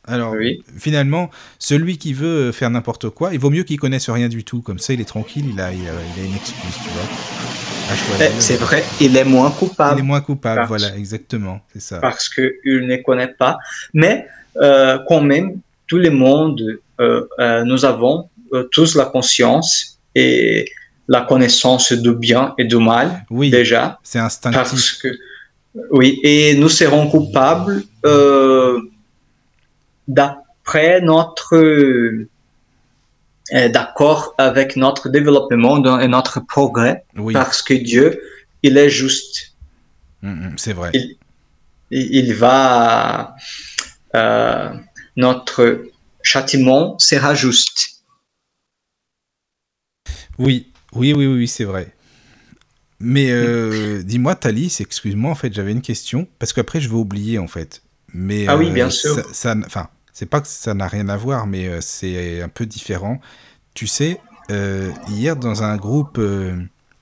[0.08, 0.64] Alors, oui.
[0.78, 4.62] finalement, celui qui veut faire n'importe quoi, il vaut mieux qu'il connaisse rien du tout.
[4.62, 7.75] Comme ça, il est tranquille, il a, il a, il a une excuse, tu vois.
[7.92, 8.32] À choisir.
[8.38, 11.82] Eh, C'est vrai, il est moins Il coupable est moins coupable, Parce- voilà, exactement, c'est
[11.82, 11.98] ça.
[12.00, 13.58] parce qu'il ne connaît pas.
[13.94, 14.28] Mais
[14.62, 16.62] euh, quand même, tout le monde,
[17.00, 20.70] euh, euh, nous avons euh, tous la conscience et
[21.08, 24.00] la connaissance du bien et du mal Oui, déjà.
[24.04, 24.60] c'est instinctif.
[24.62, 25.10] Parce que,
[25.92, 28.80] oui, et nous serons coupables euh,
[30.08, 32.28] d'après notre euh,
[33.52, 38.20] d'accord avec notre développement et notre progrès, Oui, parce que Dieu,
[38.64, 39.56] il est juste.
[40.22, 40.92] Mm, mm, c'est vrai.
[40.94, 41.18] Il-
[41.92, 43.36] Il va,
[44.16, 44.74] euh,
[45.16, 45.84] notre
[46.24, 48.02] châtiment sera juste.
[50.40, 51.94] Oui, oui, oui, oui, c'est vrai.
[53.00, 57.38] Mais euh, dis-moi, Thalys, excuse-moi, en fait, j'avais une question, parce qu'après, je vais oublier,
[57.38, 57.84] en fait.
[58.14, 59.24] Mais, Ah oui, euh, bien sûr.
[59.34, 62.66] Ça, enfin, c'est pas que ça n'a rien à voir, mais euh, c'est un peu
[62.66, 63.20] différent.
[63.74, 66.56] Tu sais, euh, hier, dans un groupe euh,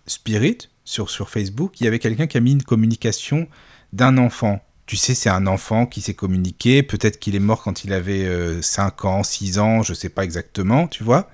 [0.07, 3.47] Spirit sur, sur Facebook, il y avait quelqu'un qui a mis une communication
[3.93, 4.61] d'un enfant.
[4.85, 6.83] Tu sais, c'est un enfant qui s'est communiqué.
[6.83, 10.23] Peut-être qu'il est mort quand il avait euh, 5 ans, 6 ans, je sais pas
[10.23, 11.29] exactement, tu vois.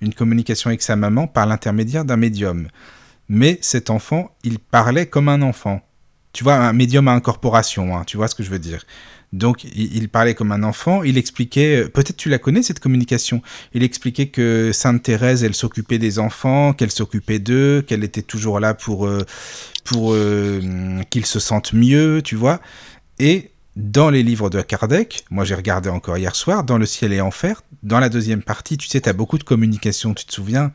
[0.00, 2.68] Une communication avec sa maman par l'intermédiaire d'un médium.
[3.28, 5.80] Mais cet enfant, il parlait comme un enfant.
[6.32, 8.84] Tu vois, un médium à incorporation, hein, tu vois ce que je veux dire.
[9.34, 12.78] Donc, il, il parlait comme un enfant, il expliquait, euh, peut-être tu la connais cette
[12.78, 13.42] communication,
[13.74, 18.60] il expliquait que Sainte Thérèse, elle s'occupait des enfants, qu'elle s'occupait d'eux, qu'elle était toujours
[18.60, 19.26] là pour, euh,
[19.84, 20.60] pour euh,
[21.10, 22.60] qu'ils se sentent mieux, tu vois.
[23.18, 27.12] Et dans les livres de Kardec, moi j'ai regardé encore hier soir, dans Le ciel
[27.12, 30.32] et enfer, dans la deuxième partie, tu sais, tu as beaucoup de communications, tu te
[30.32, 30.70] souviens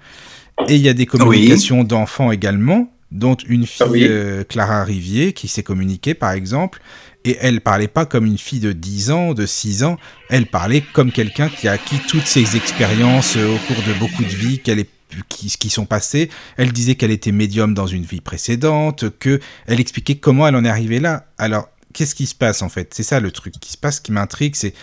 [0.67, 4.05] Et il y a des communications d'enfants également, dont une fille, oui.
[4.05, 6.81] euh, Clara Rivier, qui s'est communiquée par exemple,
[7.25, 9.97] et elle parlait pas comme une fille de 10 ans, de 6 ans,
[10.29, 14.23] elle parlait comme quelqu'un qui a acquis toutes ses expériences euh, au cours de beaucoup
[14.23, 14.85] de vies qu'elle
[15.27, 16.29] qui, sont passées.
[16.57, 20.63] Elle disait qu'elle était médium dans une vie précédente, que elle expliquait comment elle en
[20.63, 21.25] est arrivée là.
[21.37, 22.93] Alors, qu'est-ce qui se passe en fait?
[22.93, 24.73] C'est ça le truc qui se passe, qui m'intrigue, c'est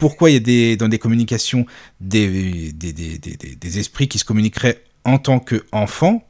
[0.00, 1.64] pourquoi il y a des, dans des communications
[2.00, 6.26] des, des, des- des esprits qui se communiqueraient en tant qu'enfants,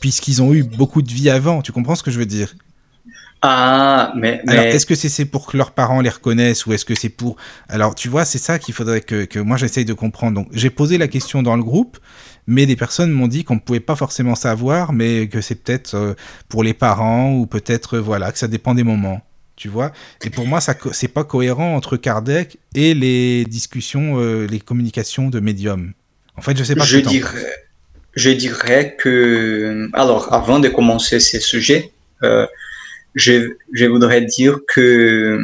[0.00, 1.60] puisqu'ils ont eu beaucoup de vie avant.
[1.62, 2.54] Tu comprends ce que je veux dire?
[3.46, 6.86] Ah, mais, mais Alors, est-ce que c'est pour que leurs parents les reconnaissent ou est-ce
[6.86, 7.36] que c'est pour...
[7.68, 10.36] Alors, tu vois, c'est ça qu'il faudrait que, que moi j'essaye de comprendre.
[10.36, 11.98] Donc, j'ai posé la question dans le groupe,
[12.46, 15.94] mais des personnes m'ont dit qu'on ne pouvait pas forcément savoir, mais que c'est peut-être
[15.94, 16.14] euh,
[16.48, 19.20] pour les parents ou peut-être, euh, voilà, que ça dépend des moments.
[19.56, 19.92] Tu vois
[20.24, 25.28] Et pour moi, ça c'est pas cohérent entre Kardec et les discussions, euh, les communications
[25.28, 25.92] de médium.
[26.38, 27.52] En fait, je sais pas je dirais,
[28.14, 32.46] je dirais que, alors, avant de commencer ce sujet, euh,
[33.14, 35.38] je, je voudrais dire que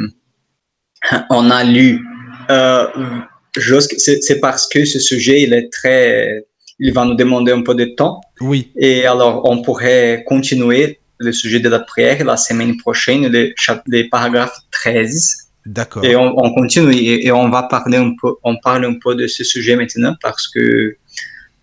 [1.29, 2.05] on a lu,
[2.49, 2.87] euh,
[3.57, 6.45] c'est parce que ce sujet, il est très,
[6.79, 8.21] il va nous demander un peu de temps.
[8.39, 13.53] Oui, Et alors, on pourrait continuer le sujet de la prière la semaine prochaine, le,
[13.87, 15.49] le paragraphe 13.
[15.65, 16.03] D'accord.
[16.03, 19.13] Et on, on continue et, et on va parler un peu, on parle un peu
[19.13, 20.97] de ce sujet maintenant parce que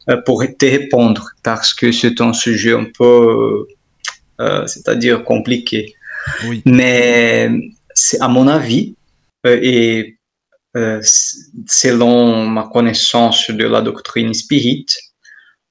[0.09, 3.67] euh, pour te répondre parce que c'est un sujet un peu,
[4.41, 5.95] euh, c'est-à-dire compliqué.
[6.47, 6.63] Oui.
[6.65, 7.51] Mais
[7.95, 8.97] c'est à mon avis
[9.47, 10.19] euh, et
[10.77, 11.01] euh,
[11.67, 14.87] selon ma connaissance de la doctrine spirit,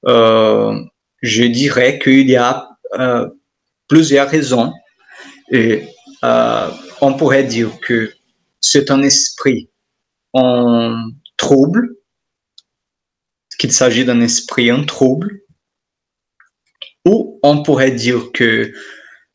[0.07, 0.73] euh,
[1.21, 2.69] je dirais qu'il y a
[3.87, 4.73] plusieurs raisons.
[5.51, 5.87] Et
[7.01, 8.11] on pourrait dire que
[8.59, 9.69] c'est un esprit
[10.33, 11.95] en trouble,
[13.59, 15.41] qu'il s'agit d'un esprit en trouble,
[17.05, 18.71] ou on pourrait dire que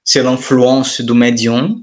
[0.04, 1.82] c'est l'influence du médium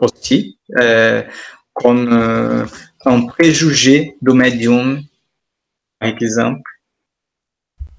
[0.00, 1.22] aussi, euh,
[1.72, 2.64] comme euh,
[3.04, 5.02] un préjugé du médium,
[5.98, 6.70] par exemple,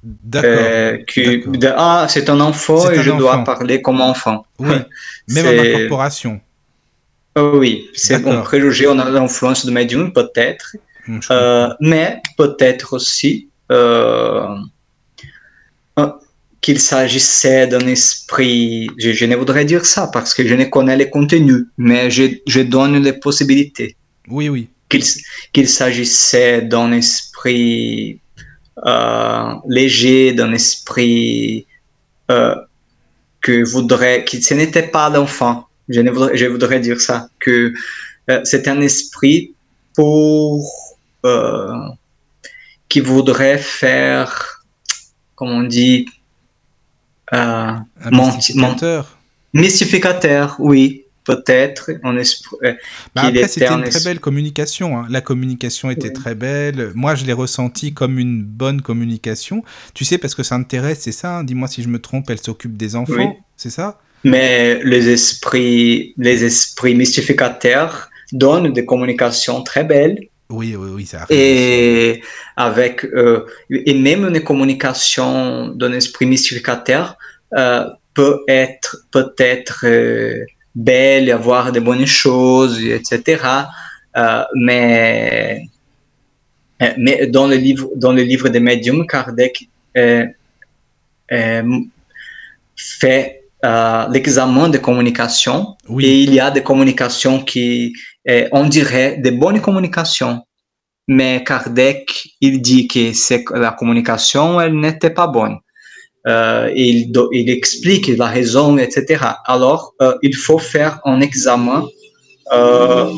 [0.04, 0.50] D'accord.
[0.52, 1.58] euh, que d'accord.
[1.58, 4.46] de, ah c'est un enfant et un je dois parler comme enfant.
[4.58, 4.76] Oui.
[5.28, 6.42] Même en incorporation.
[7.36, 10.76] Oh oui, c'est un préjugé, on a l'influence du médium peut-être,
[11.08, 14.56] Hum, Euh, mais peut-être aussi euh,
[16.62, 20.96] qu'il s'agissait d'un esprit, je, je ne voudrais dire ça parce que je ne connais
[20.96, 23.96] les contenus, mais je, je donne les possibilités.
[24.30, 24.70] Oui, oui.
[25.54, 28.20] Qu'il s'agissait d'un esprit
[28.86, 31.66] euh, léger, d'un esprit
[32.30, 32.56] euh,
[33.42, 37.74] que voudrait, que ce n'était pas l'enfant, je, ne voudrais, je voudrais dire ça, que
[38.30, 39.54] euh, c'est un esprit
[39.96, 40.98] pour
[42.90, 44.66] qui voudrait faire,
[45.36, 46.08] comment on dit,
[47.34, 47.72] euh,
[48.12, 49.18] mystificateur.
[49.54, 52.58] mystificateur, oui, peut-être, esprit.
[52.64, 52.74] euh,
[53.16, 54.98] Bah après, était c'était un une très belle communication.
[55.00, 55.06] hein.
[55.10, 56.92] La communication était très belle.
[56.96, 59.64] Moi, je l'ai ressenti comme une bonne communication.
[59.94, 61.38] Tu sais, parce que ça intéresse, c'est ça.
[61.40, 61.44] hein.
[61.44, 63.14] Dis-moi si je me trompe, elle s'occupe des enfants.
[63.18, 63.26] Oui.
[63.56, 64.00] C'est ça?
[64.24, 71.22] Mais les esprits, les esprits mystificateurs donnent des communications très belles Oui, oui, oui, ça
[71.24, 71.38] arrive.
[71.38, 72.22] et
[72.56, 77.18] avec euh, et même une communication d'un esprit mystificateur
[78.14, 83.44] peut être peut-être euh, belle, et avoir de bonnes choses, etc.
[84.18, 85.64] Euh, mais
[86.82, 90.26] euh, mais dans le livre dans le livre des médiums, Kardec euh,
[91.32, 91.80] euh,
[92.76, 96.06] fait euh, l'examen de communication Oui.
[96.06, 97.94] et il y a des communications qui,
[98.28, 100.42] euh, on dirait, des bonnes communications.
[101.08, 105.58] Mais Kardec, il dit que la communication, elle n'était pas bonne.
[106.28, 109.26] Euh, il, explique la raison, etc.
[109.46, 111.88] Alors, euh, il faut faire un examen
[112.52, 113.10] euh,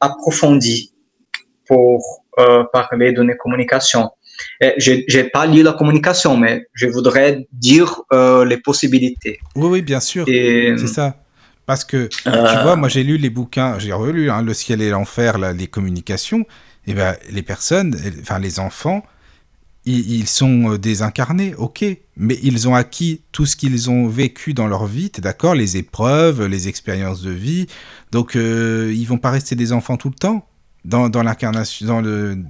[0.00, 0.92] approfondi
[1.66, 2.24] pour
[2.72, 4.10] parler d'une communication.
[4.60, 9.38] Je n'ai pas lu la communication, mais je voudrais dire les possibilités.
[9.54, 10.24] Oui, oui, bien sûr.
[10.26, 11.16] C'est ça.
[11.66, 14.90] Parce que, tu vois, moi j'ai lu les bouquins, j'ai relu hein, Le ciel et
[14.90, 16.44] l'enfer, les communications,
[16.86, 19.04] et ben les personnes, enfin les enfants,
[19.84, 21.84] ils, sont euh, désincarnés, ok,
[22.16, 25.76] mais ils ont acquis tout ce qu'ils ont vécu dans leur vie, t'es d'accord, les
[25.76, 27.66] épreuves, les expériences de vie,
[28.12, 30.46] donc euh, ils vont pas rester des enfants tout le temps
[30.84, 32.44] dans, l'incarnation, dans le,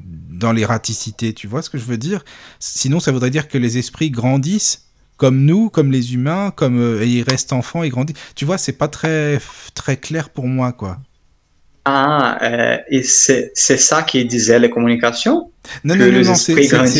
[0.54, 2.24] l'ératicité, tu vois ce que je veux dire?
[2.58, 7.04] Sinon, ça voudrait dire que les esprits grandissent comme nous, comme les humains, comme euh,
[7.04, 8.16] et ils restent enfants et grandissent.
[8.34, 9.40] Tu vois, c'est pas très
[9.74, 10.98] très clair pour moi, quoi.
[11.84, 15.50] Ah, euh, et c'est c'est ça qui disait les communications?
[15.84, 16.54] Non, Que non, non, les non, c'est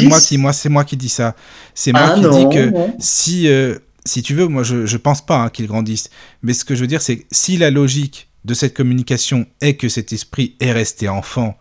[0.05, 1.35] moi qui, moi, c'est moi qui dis ça.
[1.75, 2.95] C'est moi Ah qui non, dis que non.
[2.99, 6.11] si, euh, si tu veux, moi, je, je pense pas hein, qu'ils grandissent.
[6.43, 9.75] Mais ce que je veux dire, c'est que si la logique de cette communication est
[9.75, 11.57] que cet esprit est resté enfant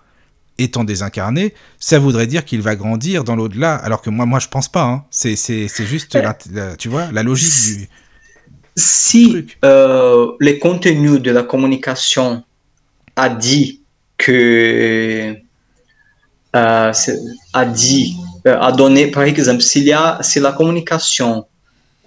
[0.57, 3.75] étant désincarné, ça voudrait dire qu'il va grandir dans l'au-delà.
[3.75, 4.83] Alors que moi, moi, je pense pas.
[4.83, 5.05] Hein.
[5.11, 6.21] C'est c'est- c'est juste, Eh.
[6.23, 7.87] la, la- tu vois, la logique du.
[8.77, 9.57] Si Truc.
[9.65, 12.43] euh, le contenu de la communication
[13.21, 13.81] a dit
[14.17, 15.35] que
[16.55, 16.91] euh,
[17.53, 18.15] a dit
[18.47, 21.45] euh, a donné par exemple s'il y a si la communication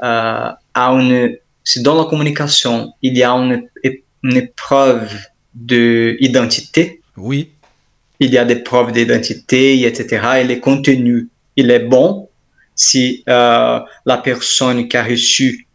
[0.03, 0.51] euh,
[0.83, 3.62] a une si dans la communication il y a une,
[4.25, 5.09] une épreuve
[5.55, 7.51] de identité Oui,
[8.19, 10.01] il y a des preuves d'identité, etc.
[10.41, 12.29] Et le contenu, il est bon.
[12.75, 15.69] Si euh, la personne qui a reçu,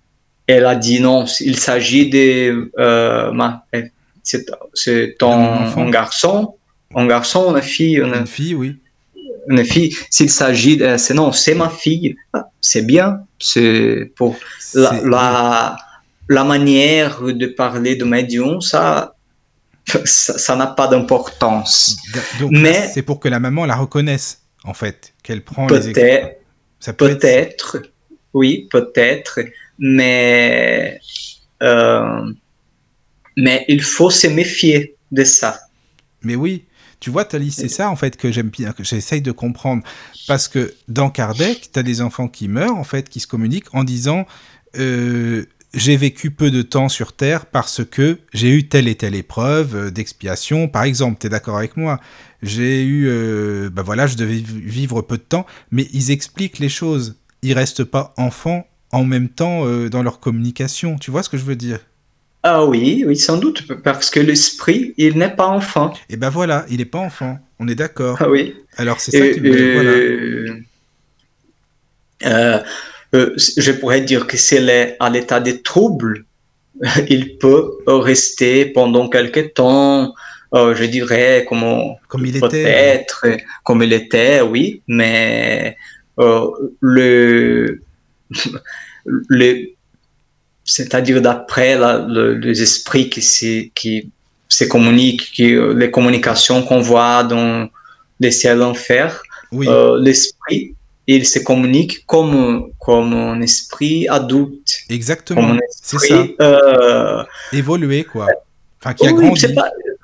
[0.48, 2.70] elle a dit non, il s'agit de
[3.32, 3.64] ma,
[4.74, 6.56] c'est un, un garçon,
[6.96, 8.78] un garçon, une fille, une, une fille, oui.
[9.48, 9.96] une fille.
[10.10, 12.16] S'il s'agit, de, c'est non, c'est ma fille.
[12.34, 13.22] Ah, c'est bien.
[13.40, 14.36] C'est pour
[14.74, 15.78] la, la,
[16.28, 19.16] la manière de parler de médium, ça,
[20.06, 21.98] ça n'a pas d'importance.
[22.40, 26.38] Donc Mais- c'est pour que la maman la reconnaisse, en fait, qu'elle prend les Peut-être,
[26.80, 27.82] Ça peut être- peut-être,
[28.34, 29.40] oui, peut-être,
[29.80, 31.00] mais
[31.64, 32.32] euh,
[33.38, 35.60] mais il faut se méfier de ça.
[36.22, 36.64] Mais oui,
[37.00, 39.84] tu vois, Thalys, c'est ça en fait que j'aime bien, que j'essaye de comprendre.
[40.28, 43.74] Parce que dans Kardec, tu as des enfants qui meurent, en fait, qui se communiquent
[43.74, 44.26] en disant
[44.78, 49.16] euh, J'ai vécu peu de temps sur Terre parce que j'ai eu telle et telle
[49.16, 50.68] épreuve euh, d'expiation.
[50.68, 52.02] Par exemple, tu es d'accord avec moi
[52.44, 53.10] J'ai eu.
[53.72, 57.16] Ben voilà, je devais vivre peu de temps, mais ils expliquent les choses.
[57.44, 60.98] Ils restent pas enfants en même temps dans leur communication.
[60.98, 61.80] Tu vois ce que je veux dire?
[62.44, 65.94] Ah oui, oui, sans doute, parce que l'esprit, il n'est pas enfant.
[66.10, 68.18] Et ben voilà, il n'est pas enfant, on est d'accord.
[68.22, 68.56] Ah oui.
[68.78, 69.74] Alors c'est ça qui me...
[69.74, 70.56] voilà.
[72.26, 72.60] Euh,
[73.14, 76.26] euh, je pourrais dire que s'il est à l'état de trouble,
[77.10, 80.14] il peut rester pendant quelque temps,
[80.54, 82.64] euh, je dirais, comme, comme il était.
[82.64, 83.26] Être,
[83.66, 85.76] comme il était, oui, mais
[86.18, 87.82] le,
[89.06, 89.70] le
[90.70, 94.12] c'est-à-dire d'après le, les esprits qui se, qui
[94.48, 97.68] se communiquent, qui, les communications qu'on voit dans
[98.20, 100.76] les ciels d'enfer, euh, l'esprit,
[101.08, 104.82] il se communique comme, comme un esprit adulte.
[104.90, 106.28] Exactement, c'est ça.
[106.40, 108.28] Euh, évolué, quoi.
[108.80, 109.48] Enfin, qui a grandi.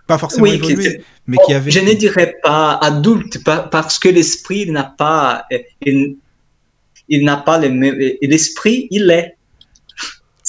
[0.07, 1.70] Pas, forcément évolué, mais qui avait...
[1.70, 5.45] Je ne dirais pas adulte, parce que l'esprit n'a pas...
[5.86, 6.18] Il,
[7.07, 7.99] il n'a pas les mêmes...
[8.22, 9.36] L'esprit, il est.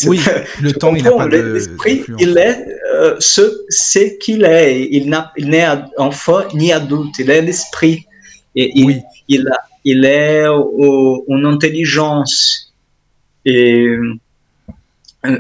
[0.05, 0.21] Oui,
[0.61, 1.55] le temps, il n'a pas de.
[1.55, 4.89] L'esprit, il est euh, ce, qu'il est.
[4.91, 7.19] Il n'est enfant ni adulte.
[7.19, 8.07] Il est l'esprit.
[8.55, 10.45] Et il, il, a, il est
[11.29, 12.73] une intelligence.
[13.45, 13.97] Et,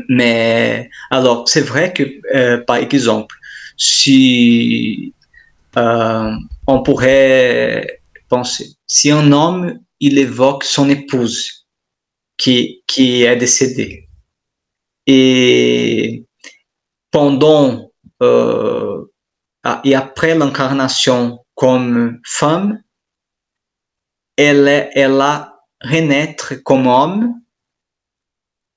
[0.09, 2.04] mais alors, c'est vrai que,
[2.34, 3.36] euh, par exemple,
[3.76, 5.12] si
[5.76, 6.32] euh,
[6.66, 11.66] on pourrait penser, si un homme, il évoque son épouse
[12.36, 14.05] qui, qui est décédée,
[15.07, 16.24] et
[17.11, 17.90] pendant
[18.22, 19.04] euh,
[19.84, 22.82] et après l'incarnation comme femme,
[24.36, 27.40] elle, elle a renaître comme homme.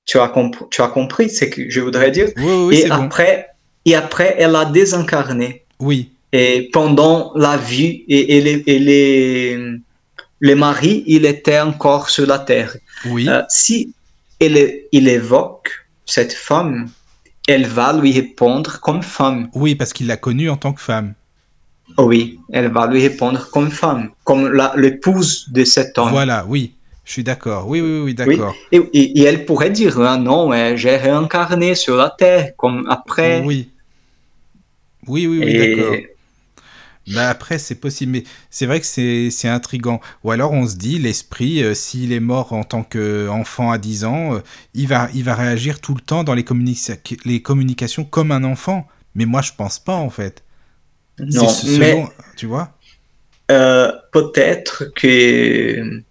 [0.06, 0.34] Tu as,
[0.72, 2.30] tu as compris ce que je voudrais dire?
[2.38, 3.50] Oui, oui, et, après,
[3.86, 5.66] et après, elle a désincarné.
[5.80, 6.12] Oui.
[6.32, 9.60] Et pendant la vie, et, et, les, et les,
[10.42, 12.76] les maris, il était encore sur la terre.
[13.06, 13.30] Oui.
[13.30, 13.94] Euh, si
[14.40, 15.79] il, il évoque
[16.10, 16.90] cette femme,
[17.48, 19.50] elle va lui répondre comme femme.
[19.54, 21.14] Oui, parce qu'il l'a connue en tant que femme.
[21.98, 26.12] Oui, elle va lui répondre comme femme, comme l'épouse de cet homme.
[26.12, 27.68] Voilà, oui, je suis d'accord.
[27.68, 28.54] Oui, oui, oui, d'accord.
[28.72, 33.42] Et, et, elle pourrait dire, ah non, j'ai réincarné sur la terre, comme après.
[33.44, 33.70] Oui.
[35.08, 35.96] Oui, oui, oui, d'accord.
[37.10, 40.00] Bah après, c'est possible, mais c'est vrai que c'est intrigant.
[40.24, 44.06] Ou alors on se dit, l'esprit, euh, s'il est mort en tant qu'enfant à 10
[44.06, 44.40] ans, euh,
[44.76, 46.46] il, va, il va réagir tout le temps dans les,
[47.26, 48.88] les communications comme un enfant.
[49.16, 50.44] Mais moi, je pense pas, en fait.
[51.20, 51.48] Non,
[51.80, 52.06] mais...
[52.38, 52.78] Tu vois?
[53.52, 56.02] Euh, Peut-être que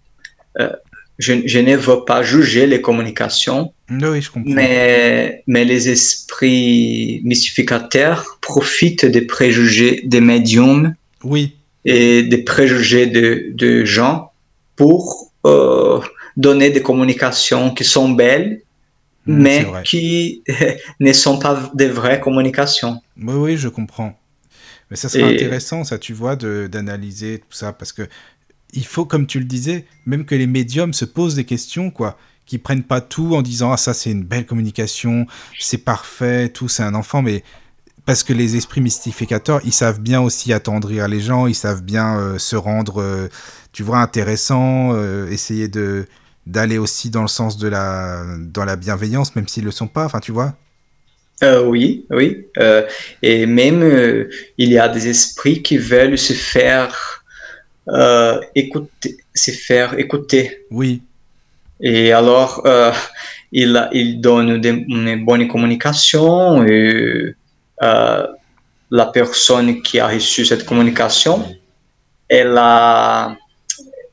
[1.19, 3.73] je, je, ne veux pas juger les communications.
[3.89, 4.51] Oui, je comprends.
[4.51, 11.55] Mais, mais les esprits mystificateurs profitent des préjugés des médiums oui.
[11.83, 14.31] et des préjugés de, de gens
[14.77, 15.99] pour euh,
[16.37, 18.61] donner des communications qui sont belles,
[19.25, 20.41] mmh, mais qui
[21.01, 23.01] ne sont pas des vraies communications.
[23.21, 24.17] Oui, oui, je comprends.
[24.89, 28.07] Mais ça serait intéressant, ça, tu vois, d'analyser tout ça, parce que
[28.73, 32.17] il faut, comme tu le disais, même que les médiums se posent des questions, quoi,
[32.45, 35.27] qui prennent pas tout en disant ah ça c'est une belle communication,
[35.59, 37.43] c'est parfait, tout c'est un enfant, mais
[38.05, 42.17] parce que les esprits mystificateurs, ils savent bien aussi attendrir les gens, ils savent bien
[42.17, 43.27] euh, se rendre, euh,
[43.71, 46.07] tu vois, intéressant, euh, essayer de
[46.47, 50.05] d'aller aussi dans le sens de la dans la bienveillance, même s'ils le sont pas,
[50.05, 50.55] enfin tu vois.
[51.43, 52.47] oui, oui,
[53.21, 57.23] et même il y a des esprits qui veulent se faire
[57.93, 60.65] euh, écouter, se faire écouter.
[60.71, 61.01] Oui.
[61.81, 62.91] Et alors, euh,
[63.51, 67.35] il, il donne une bonne communication et
[67.81, 68.27] euh,
[68.91, 71.45] la personne qui a reçu cette communication,
[72.27, 73.35] elle a,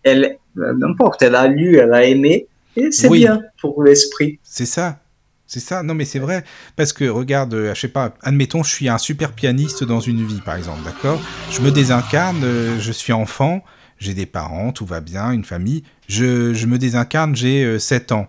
[0.03, 2.47] elle, n'importe, elle a lu, elle a aimé,
[2.77, 4.39] et c'est bien pour l'esprit.
[4.43, 4.99] C'est ça.
[5.47, 6.45] C'est ça, non mais c'est vrai,
[6.75, 10.27] parce que regarde, euh, je sais pas, admettons, je suis un super pianiste dans une
[10.27, 11.23] vie, par exemple, d'accord?
[11.53, 13.63] Je me désincarne, euh, je suis enfant,
[14.01, 18.15] j'ai des parents, tout va bien, une famille, je, je me désincarne, j'ai 7 euh,
[18.17, 18.27] ans,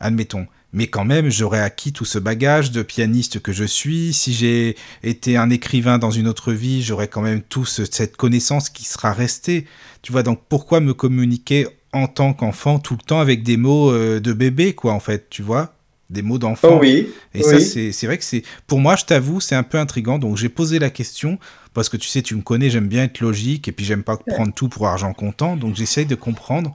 [0.00, 0.46] admettons.
[0.72, 4.12] Mais quand même, j'aurais acquis tout ce bagage de pianiste que je suis.
[4.12, 8.70] Si j'ai été un écrivain dans une autre vie, j'aurais quand même toute cette connaissance
[8.70, 9.66] qui sera restée.
[10.02, 13.92] Tu vois, donc pourquoi me communiquer en tant qu'enfant tout le temps avec des mots
[13.92, 15.74] de bébé, quoi, en fait, tu vois?
[16.10, 16.68] Des mots d'enfant.
[16.72, 17.08] Oh oui.
[17.34, 17.44] Et oui.
[17.44, 18.42] ça, c'est vrai que c'est.
[18.66, 20.18] Pour moi, je t'avoue, c'est un peu intrigant.
[20.18, 21.38] Donc, j'ai posé la question
[21.72, 24.16] parce que tu sais, tu me connais, j'aime bien être logique et puis j'aime pas
[24.16, 25.56] prendre tout pour argent comptant.
[25.56, 26.72] Donc, j'essaye de comprendre.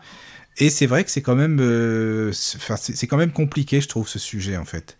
[0.57, 4.19] Et c'est vrai que c'est quand même, euh, c'est quand même compliqué, je trouve, ce
[4.19, 4.97] sujet en fait.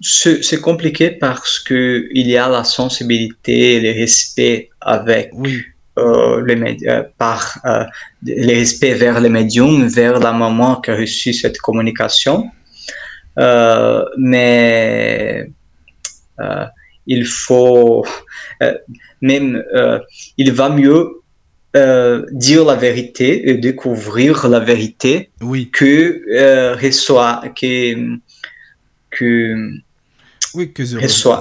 [0.00, 5.64] C'est compliqué parce que il y a la sensibilité, le respect avec oui.
[5.98, 7.84] euh, les euh, par euh,
[8.24, 12.50] le respect vers les médiums, vers la maman qui a reçu cette communication.
[13.38, 15.50] Euh, mais
[16.40, 16.64] euh,
[17.06, 18.04] il faut
[18.62, 18.74] euh,
[19.20, 19.62] même
[20.36, 21.24] il va mieux
[21.76, 25.70] euh, dire la vérité et découvrir la vérité oui.
[25.72, 28.16] que euh, reçoit que
[29.10, 29.70] que
[30.54, 31.40] oui que reçoit,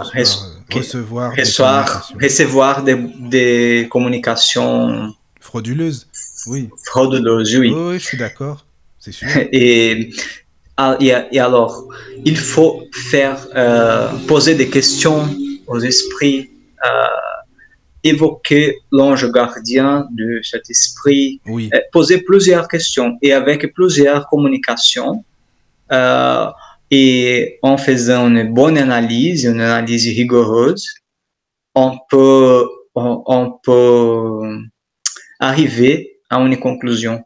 [0.74, 1.36] recevoir recevoir
[2.18, 2.96] des recevoir des,
[3.30, 6.08] des, communications frauduleuses
[6.48, 6.68] oui.
[6.84, 7.72] Frauduleuses oui.
[7.72, 8.66] Oh, oui je suis d'accord
[8.98, 9.28] c'est sûr.
[9.52, 10.10] Et,
[11.00, 11.88] et, alors
[12.26, 15.28] il faut faire euh, poser des questions
[15.68, 16.50] aux esprits
[16.86, 16.90] euh,
[18.04, 21.70] évoquer l'ange gardien de cet esprit, oui.
[21.74, 25.24] euh, poser plusieurs questions et avec plusieurs communications
[26.90, 30.88] et en faisant une bonne analyse, une analyse rigoureuse,
[31.76, 32.66] on peut,
[32.96, 34.60] on, on peut
[35.40, 37.24] arriver à une conclusion.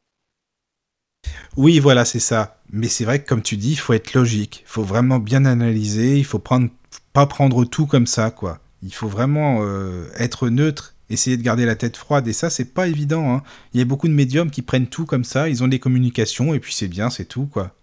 [1.58, 2.60] Oui, voilà, c'est ça.
[2.72, 4.64] Mais c'est vrai que comme tu dis, il faut être logique.
[4.66, 6.18] Il faut vraiment bien analyser.
[6.18, 6.70] Il faut prendre,
[7.14, 8.60] pas prendre tout comme ça, quoi.
[8.84, 12.28] Il faut vraiment euh, être neutre, essayer de garder la tête froide.
[12.28, 13.34] Et ça, c'est pas évident.
[13.34, 13.44] Hein.
[13.74, 15.50] Il y a beaucoup de médiums qui prennent tout comme ça.
[15.50, 17.74] Ils ont des communications et puis c'est bien, c'est tout, quoi.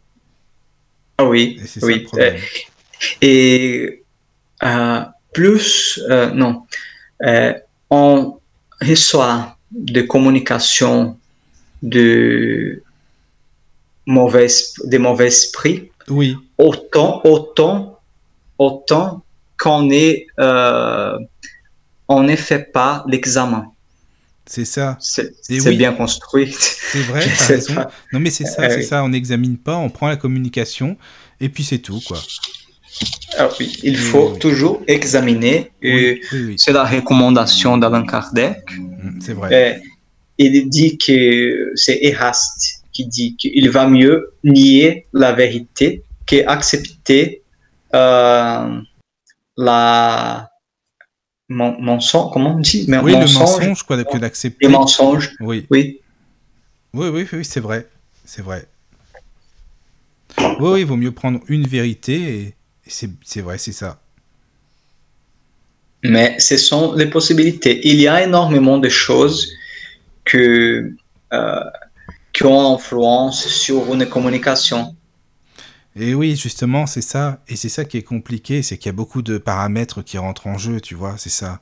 [1.18, 1.58] Ah oui.
[1.60, 1.94] Et c'est oui.
[1.94, 2.36] ça le problème.
[3.22, 4.04] et
[4.62, 5.00] euh,
[5.32, 6.62] plus, euh, non,
[7.90, 8.38] on
[8.80, 11.18] reçoit des communications
[11.82, 12.83] de
[14.06, 14.46] mauvais,
[14.84, 15.90] des mauvais esprits.
[16.08, 16.36] Oui.
[16.58, 17.98] Autant, autant,
[18.58, 19.24] autant
[19.58, 21.16] qu'on est, euh,
[22.08, 23.70] on ne fait pas l'examen.
[24.46, 24.98] C'est ça.
[25.00, 25.76] C'est oui.
[25.76, 26.54] bien construit.
[26.58, 27.24] C'est vrai.
[27.74, 27.90] Pas.
[28.12, 28.84] Non mais c'est ça, Euh, c'est oui.
[28.84, 29.02] ça.
[29.02, 30.98] On n'examine pas, on prend la communication
[31.40, 32.18] et puis c'est tout, quoi.
[33.38, 34.38] Ah oui, il faut oui.
[34.38, 35.72] toujours examiner.
[35.82, 36.20] Oui.
[36.58, 38.58] C'est la recommandation d'Alain Kardec.
[38.78, 39.50] Mm, C'est vrai.
[39.52, 39.78] Euh,
[40.38, 47.42] il dit que c'est Eraste qui dit qu'il va mieux nier la vérité qu'accepter
[47.94, 48.80] euh,
[49.56, 50.50] la
[51.48, 52.86] mon, mensonge, comment on dit?
[52.88, 54.66] Mais oui, le mensonge, mensonge, quoi, que d'accepter.
[54.66, 56.00] les mensonges, Oui, oui.
[56.94, 57.86] oui, oui, oui, c'est vrai,
[58.24, 58.66] c'est vrai.
[60.38, 62.54] Oui, oui, il vaut mieux prendre une vérité et,
[62.86, 64.00] c'est vrai, c'est ça.
[66.02, 67.80] Mais ce sont les possibilités.
[67.88, 69.50] Il y a énormément de choses
[70.24, 70.92] que,
[71.32, 71.64] euh,
[72.34, 74.94] qui ont influence sur une communication.
[75.96, 77.40] Et oui, justement, c'est ça.
[77.48, 80.48] Et c'est ça qui est compliqué, c'est qu'il y a beaucoup de paramètres qui rentrent
[80.48, 81.60] en jeu, tu vois, c'est ça.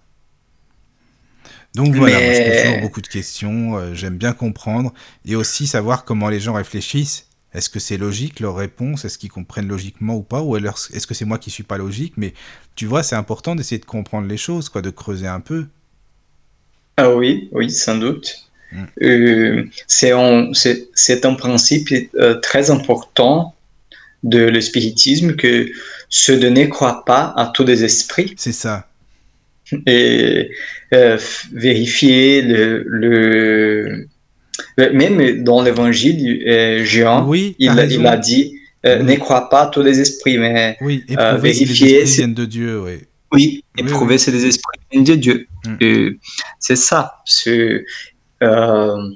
[1.75, 4.93] Donc voilà, moi, je pose toujours beaucoup de questions, euh, j'aime bien comprendre,
[5.27, 7.29] et aussi savoir comment les gens réfléchissent.
[7.55, 9.05] Est-ce que c'est logique leur réponse?
[9.05, 10.43] Est-ce qu'ils comprennent logiquement ou pas?
[10.43, 12.15] Ou est-ce que c'est moi qui suis pas logique?
[12.17, 12.33] Mais
[12.77, 15.67] tu vois, c'est important d'essayer de comprendre les choses, quoi, de creuser un peu.
[16.97, 18.51] Ah oui, oui, sans doute.
[19.03, 20.51] Euh, c'est un,
[21.25, 23.55] un principe euh, très important
[24.23, 25.71] de le spiritisme que
[26.29, 28.89] de ne croient pas à tous les esprits C'est ça.
[29.87, 30.51] et
[30.95, 31.19] euh,
[31.53, 34.07] vérifier le,
[34.79, 39.05] même dans l'évangile euh, Jean Oui, il, il a dit euh, Oui.
[39.05, 42.81] ne crois pas à tous les esprits mais Oui, si les vérifier esprits de Dieu,
[42.83, 42.99] oui.
[43.33, 44.21] oui, éprouver oui.
[44.21, 45.47] c'est des esprits de Dieu.
[45.65, 46.17] Mm.
[46.59, 47.15] C'est ça.
[48.43, 49.11] Euh,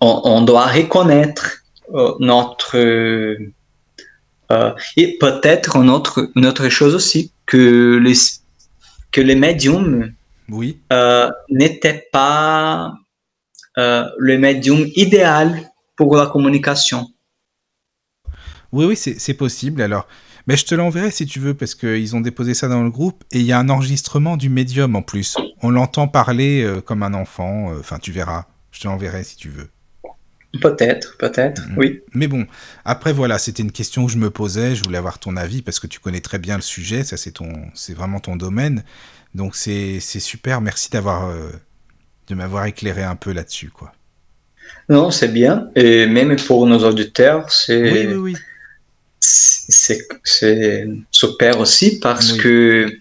[0.00, 1.62] on, on doit reconnaître
[1.94, 8.14] euh, notre euh, et peut-être une autre, une autre chose aussi que les
[9.10, 10.12] que les médiums
[10.48, 10.80] Oui,
[11.48, 12.92] n'étaient pas
[13.76, 17.06] le médium idéal pour la communication.
[18.72, 19.80] oui, oui, c'est c'est possible.
[19.82, 20.06] Alors,
[20.48, 23.22] mais je te l'enverrai si tu veux, parce qu'ils ont déposé ça dans le groupe,
[23.30, 25.36] et il y a un enregistrement du médium en plus.
[25.62, 27.70] On l'entend parler euh, comme un enfant.
[27.72, 28.46] euh, Enfin, tu verras.
[28.72, 29.68] Je te l'enverrai si tu veux.
[30.62, 31.74] Peut-être, peut-être, Mhm.
[31.76, 32.00] oui.
[32.14, 32.46] Mais bon,
[32.86, 35.78] après voilà, c'était une question que je me posais, je voulais avoir ton avis parce
[35.78, 38.82] que tu connais très bien le sujet, ça c'est ton, c'est vraiment ton domaine,
[39.34, 41.50] donc c'est c'est super, merci d'avoir, euh,
[42.28, 43.92] de m'avoir éclairé un peu là-dessus quoi.
[44.88, 45.68] Non, c'est bien.
[45.76, 48.36] Et même pour nos auditeurs, c'est Oui oui oui,
[51.10, 52.38] super aussi parce Oui.
[52.38, 52.92] que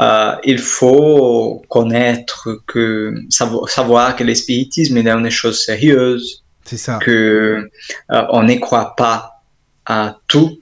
[0.00, 6.98] euh, il faut connaître que savoir, savoir que l'espiritisme est une chose sérieuse, c'est ça.
[7.02, 7.68] que
[8.12, 9.42] euh, on ne croit pas
[9.86, 10.58] à tout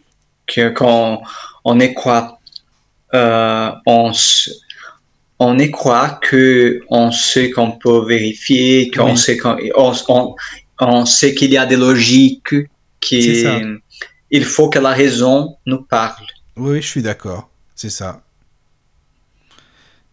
[0.46, 1.22] que quand
[1.64, 2.38] on est quoi,
[3.14, 4.12] euh, on,
[5.38, 10.34] on est quoi que on sait qu'on peut vérifier, qu'on sait qu'on, on,
[10.80, 12.54] on, sait qu'il y a des logiques,
[13.00, 13.42] qui
[14.32, 16.26] il faut que la raison nous parle.
[16.56, 18.22] Oui, je suis d'accord, c'est ça.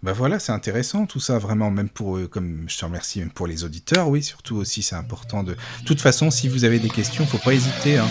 [0.02, 3.32] Bah voilà, c'est intéressant tout ça, vraiment, même pour, eux, comme je te remercie, même
[3.32, 5.54] pour les auditeurs, oui, surtout aussi, c'est important de...
[5.54, 7.98] De toute façon, si vous avez des questions, faut pas hésiter.
[7.98, 8.08] Hein.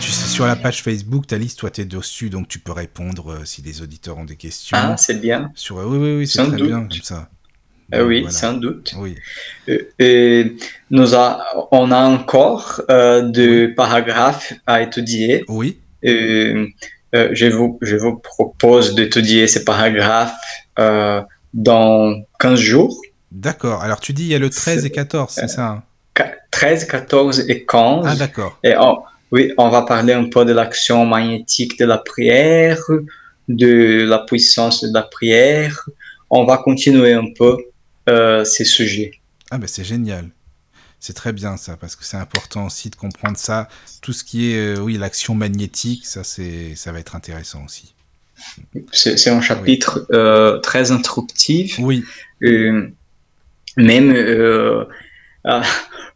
[0.00, 2.72] Tu sais, sur la page Facebook, ta liste, toi, tu es dessus, donc tu peux
[2.72, 4.76] répondre euh, si les auditeurs ont des questions.
[4.80, 5.52] Ah, c'est bien.
[5.54, 5.76] Sur...
[5.76, 7.28] Oui, oui, oui, c'est très bien comme ça.
[7.94, 8.94] Euh, oui, sans doute.
[8.98, 9.14] Oui.
[9.68, 10.44] Euh,
[10.90, 12.82] nous a, on a encore
[13.22, 15.44] deux paragraphes à étudier.
[15.48, 15.78] Oui.
[16.02, 20.34] je, vous, je vous propose d'étudier ces paragraphes
[21.54, 23.00] dans 15 jours.
[23.32, 23.82] D'accord.
[23.82, 25.82] Alors tu dis il y a le 13 et 14, c'est ça
[26.50, 28.04] 13, 14 et 15.
[28.06, 28.58] Ah d'accord.
[28.64, 28.74] Et
[29.30, 32.82] oui, on va parler un peu de l'action magnétique de la prière,
[33.48, 35.88] de la puissance de la prière.
[36.30, 37.56] On va continuer un peu
[38.08, 39.12] euh, ces sujets.
[39.50, 40.30] Ah ben c'est génial.
[41.00, 43.68] C'est très bien ça, parce que c'est important aussi de comprendre ça.
[44.02, 47.94] Tout ce qui est, euh, oui, l'action magnétique, ça, c'est, ça va être intéressant aussi.
[48.92, 51.78] C'est un chapitre euh, très instructif.
[51.78, 52.04] Oui.
[52.42, 52.88] Euh,
[53.76, 54.84] même euh,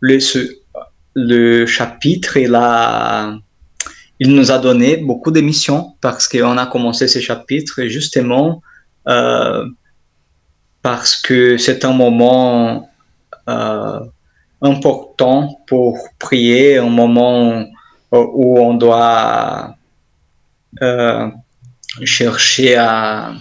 [0.01, 0.19] le,
[1.15, 3.39] le chapitre, il, a,
[4.19, 8.63] il nous a donné beaucoup d'émissions parce qu'on a commencé ce chapitre justement
[10.83, 12.91] parce que c'est un moment
[14.61, 17.65] important pour prier, un moment
[18.13, 19.77] où on doit
[22.05, 23.33] chercher à,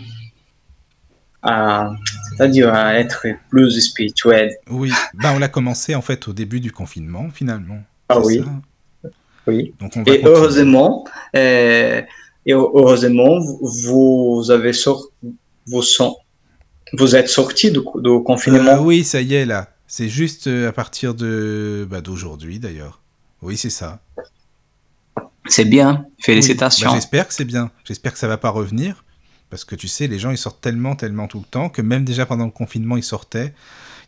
[1.41, 1.91] à
[2.31, 4.55] c'est-à-dire à être plus spirituel.
[4.69, 7.79] Oui, bah, on l'a commencé en fait au début du confinement finalement.
[8.09, 8.41] Ah oui.
[9.47, 9.73] Oui.
[9.79, 12.01] Donc on va et heureusement, euh,
[12.45, 15.07] et heureusement, vous avez sorti,
[15.67, 16.15] vous, sont,
[16.93, 18.71] vous êtes sorti du, du confinement?
[18.71, 19.69] Euh, oui, ça y est là.
[19.87, 23.01] C'est juste euh, à partir de bah, d'aujourd'hui d'ailleurs.
[23.41, 23.99] Oui, c'est ça.
[25.47, 26.89] C'est bien, félicitations.
[26.89, 27.71] Bah, j'espère que c'est bien.
[27.83, 29.03] J'espère que ça va pas revenir.
[29.49, 32.05] Parce que tu sais, les gens, ils sortent tellement, tellement tout le temps que même
[32.05, 33.53] déjà pendant le confinement, ils sortaient.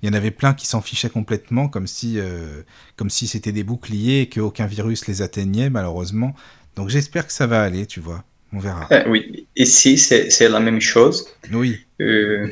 [0.01, 2.61] Il y en avait plein qui s'en fichaient complètement, comme si, euh,
[2.95, 6.33] comme si c'était des boucliers et qu'aucun virus les atteignait, malheureusement.
[6.75, 8.23] Donc j'espère que ça va aller, tu vois.
[8.53, 8.87] On verra.
[8.91, 11.27] Euh, oui, ici, c'est la même chose.
[11.51, 11.82] Oui.
[12.01, 12.47] Euh,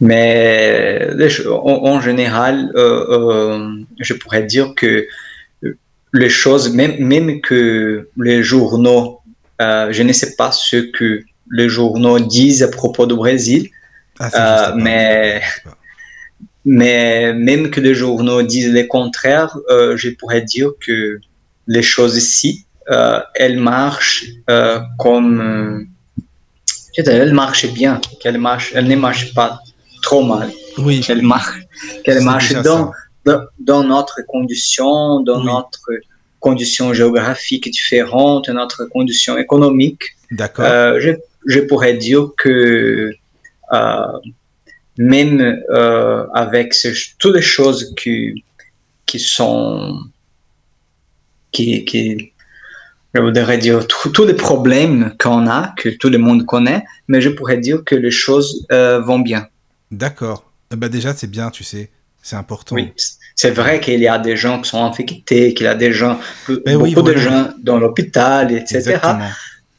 [0.00, 1.08] mais
[1.48, 5.06] en, général, je pourrais dire que
[6.16, 9.20] les choses, même, même que les journaux,
[9.60, 13.70] euh, je ne sais pas ce que les journaux disent à propos du Brésil,
[14.18, 15.42] ah, euh, mais,
[16.64, 21.20] mais même que les journaux disent le contraire, euh, je pourrais dire que
[21.66, 22.66] les choses ici,
[23.34, 24.26] elles marchent
[24.98, 25.88] comme...
[26.96, 28.34] elles marchent bien, elles
[28.88, 29.60] ne marchent pas
[30.02, 30.50] trop mal.
[30.78, 31.00] Oui.
[31.00, 31.60] Qu'elles marchent,
[32.04, 32.92] qu'elles marchent dans
[33.58, 35.90] dans, notre condition, dans notre
[36.40, 40.02] condition géographique différente, notre condition économique.
[40.30, 40.64] D'accord.
[40.64, 41.10] Euh, je,
[41.46, 43.12] je, pourrais dire que
[43.72, 44.18] euh,
[44.98, 45.40] même
[45.70, 46.74] euh, avec
[47.18, 48.44] toutes les choses qui,
[49.06, 49.98] qui sont,
[51.52, 52.32] qui, qui
[53.14, 57.30] je voudrais dire tous les problèmes qu'on a, que tout le monde connaît, mais je
[57.30, 59.48] pourrais dire que les choses vont bien.
[59.90, 60.44] D'accord.
[60.70, 61.90] Bah déjà, c'est bien, tu sais.
[62.22, 62.74] C'est important.
[62.74, 62.92] Oui,
[63.36, 66.18] c'est vrai qu'il y a des gens qui sont infectés, qu'il y a des gens,
[66.48, 68.98] ben beaucoup de gens dans l'hôpital, etc.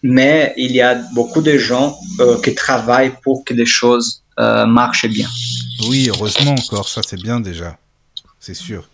[0.04, 4.66] Mais il y a beaucoup de gens euh, qui travaillent pour que les choses euh,
[4.68, 5.28] marchent bien.
[5.90, 7.78] Oui, heureusement encore, ça c'est bien déjà,
[8.40, 8.88] c'est sûr.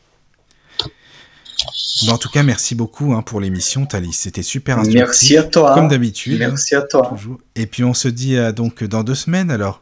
[2.09, 4.13] En tout cas, merci beaucoup hein, pour l'émission, Thalys.
[4.13, 4.99] C'était super instructif.
[4.99, 5.73] Merci à toi.
[5.73, 6.39] Comme d'habitude.
[6.39, 7.07] Merci à toi.
[7.07, 7.37] Toujours.
[7.55, 9.81] Et puis on se dit euh, donc dans deux semaines alors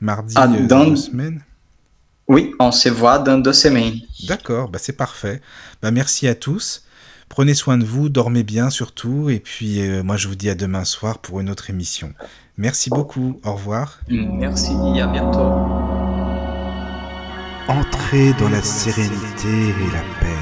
[0.00, 1.42] Mardi, ah, dans deux semaines
[2.28, 4.00] oui, on se voit dans deux semaines.
[4.26, 5.42] D'accord, bah c'est parfait.
[5.82, 6.84] Bah merci à tous.
[7.28, 10.54] Prenez soin de vous, dormez bien surtout, et puis euh, moi je vous dis à
[10.54, 12.12] demain soir pour une autre émission.
[12.56, 14.00] Merci beaucoup, au revoir.
[14.08, 15.38] Merci, à bientôt.
[17.68, 20.41] Entrez dans la sérénité et la paix,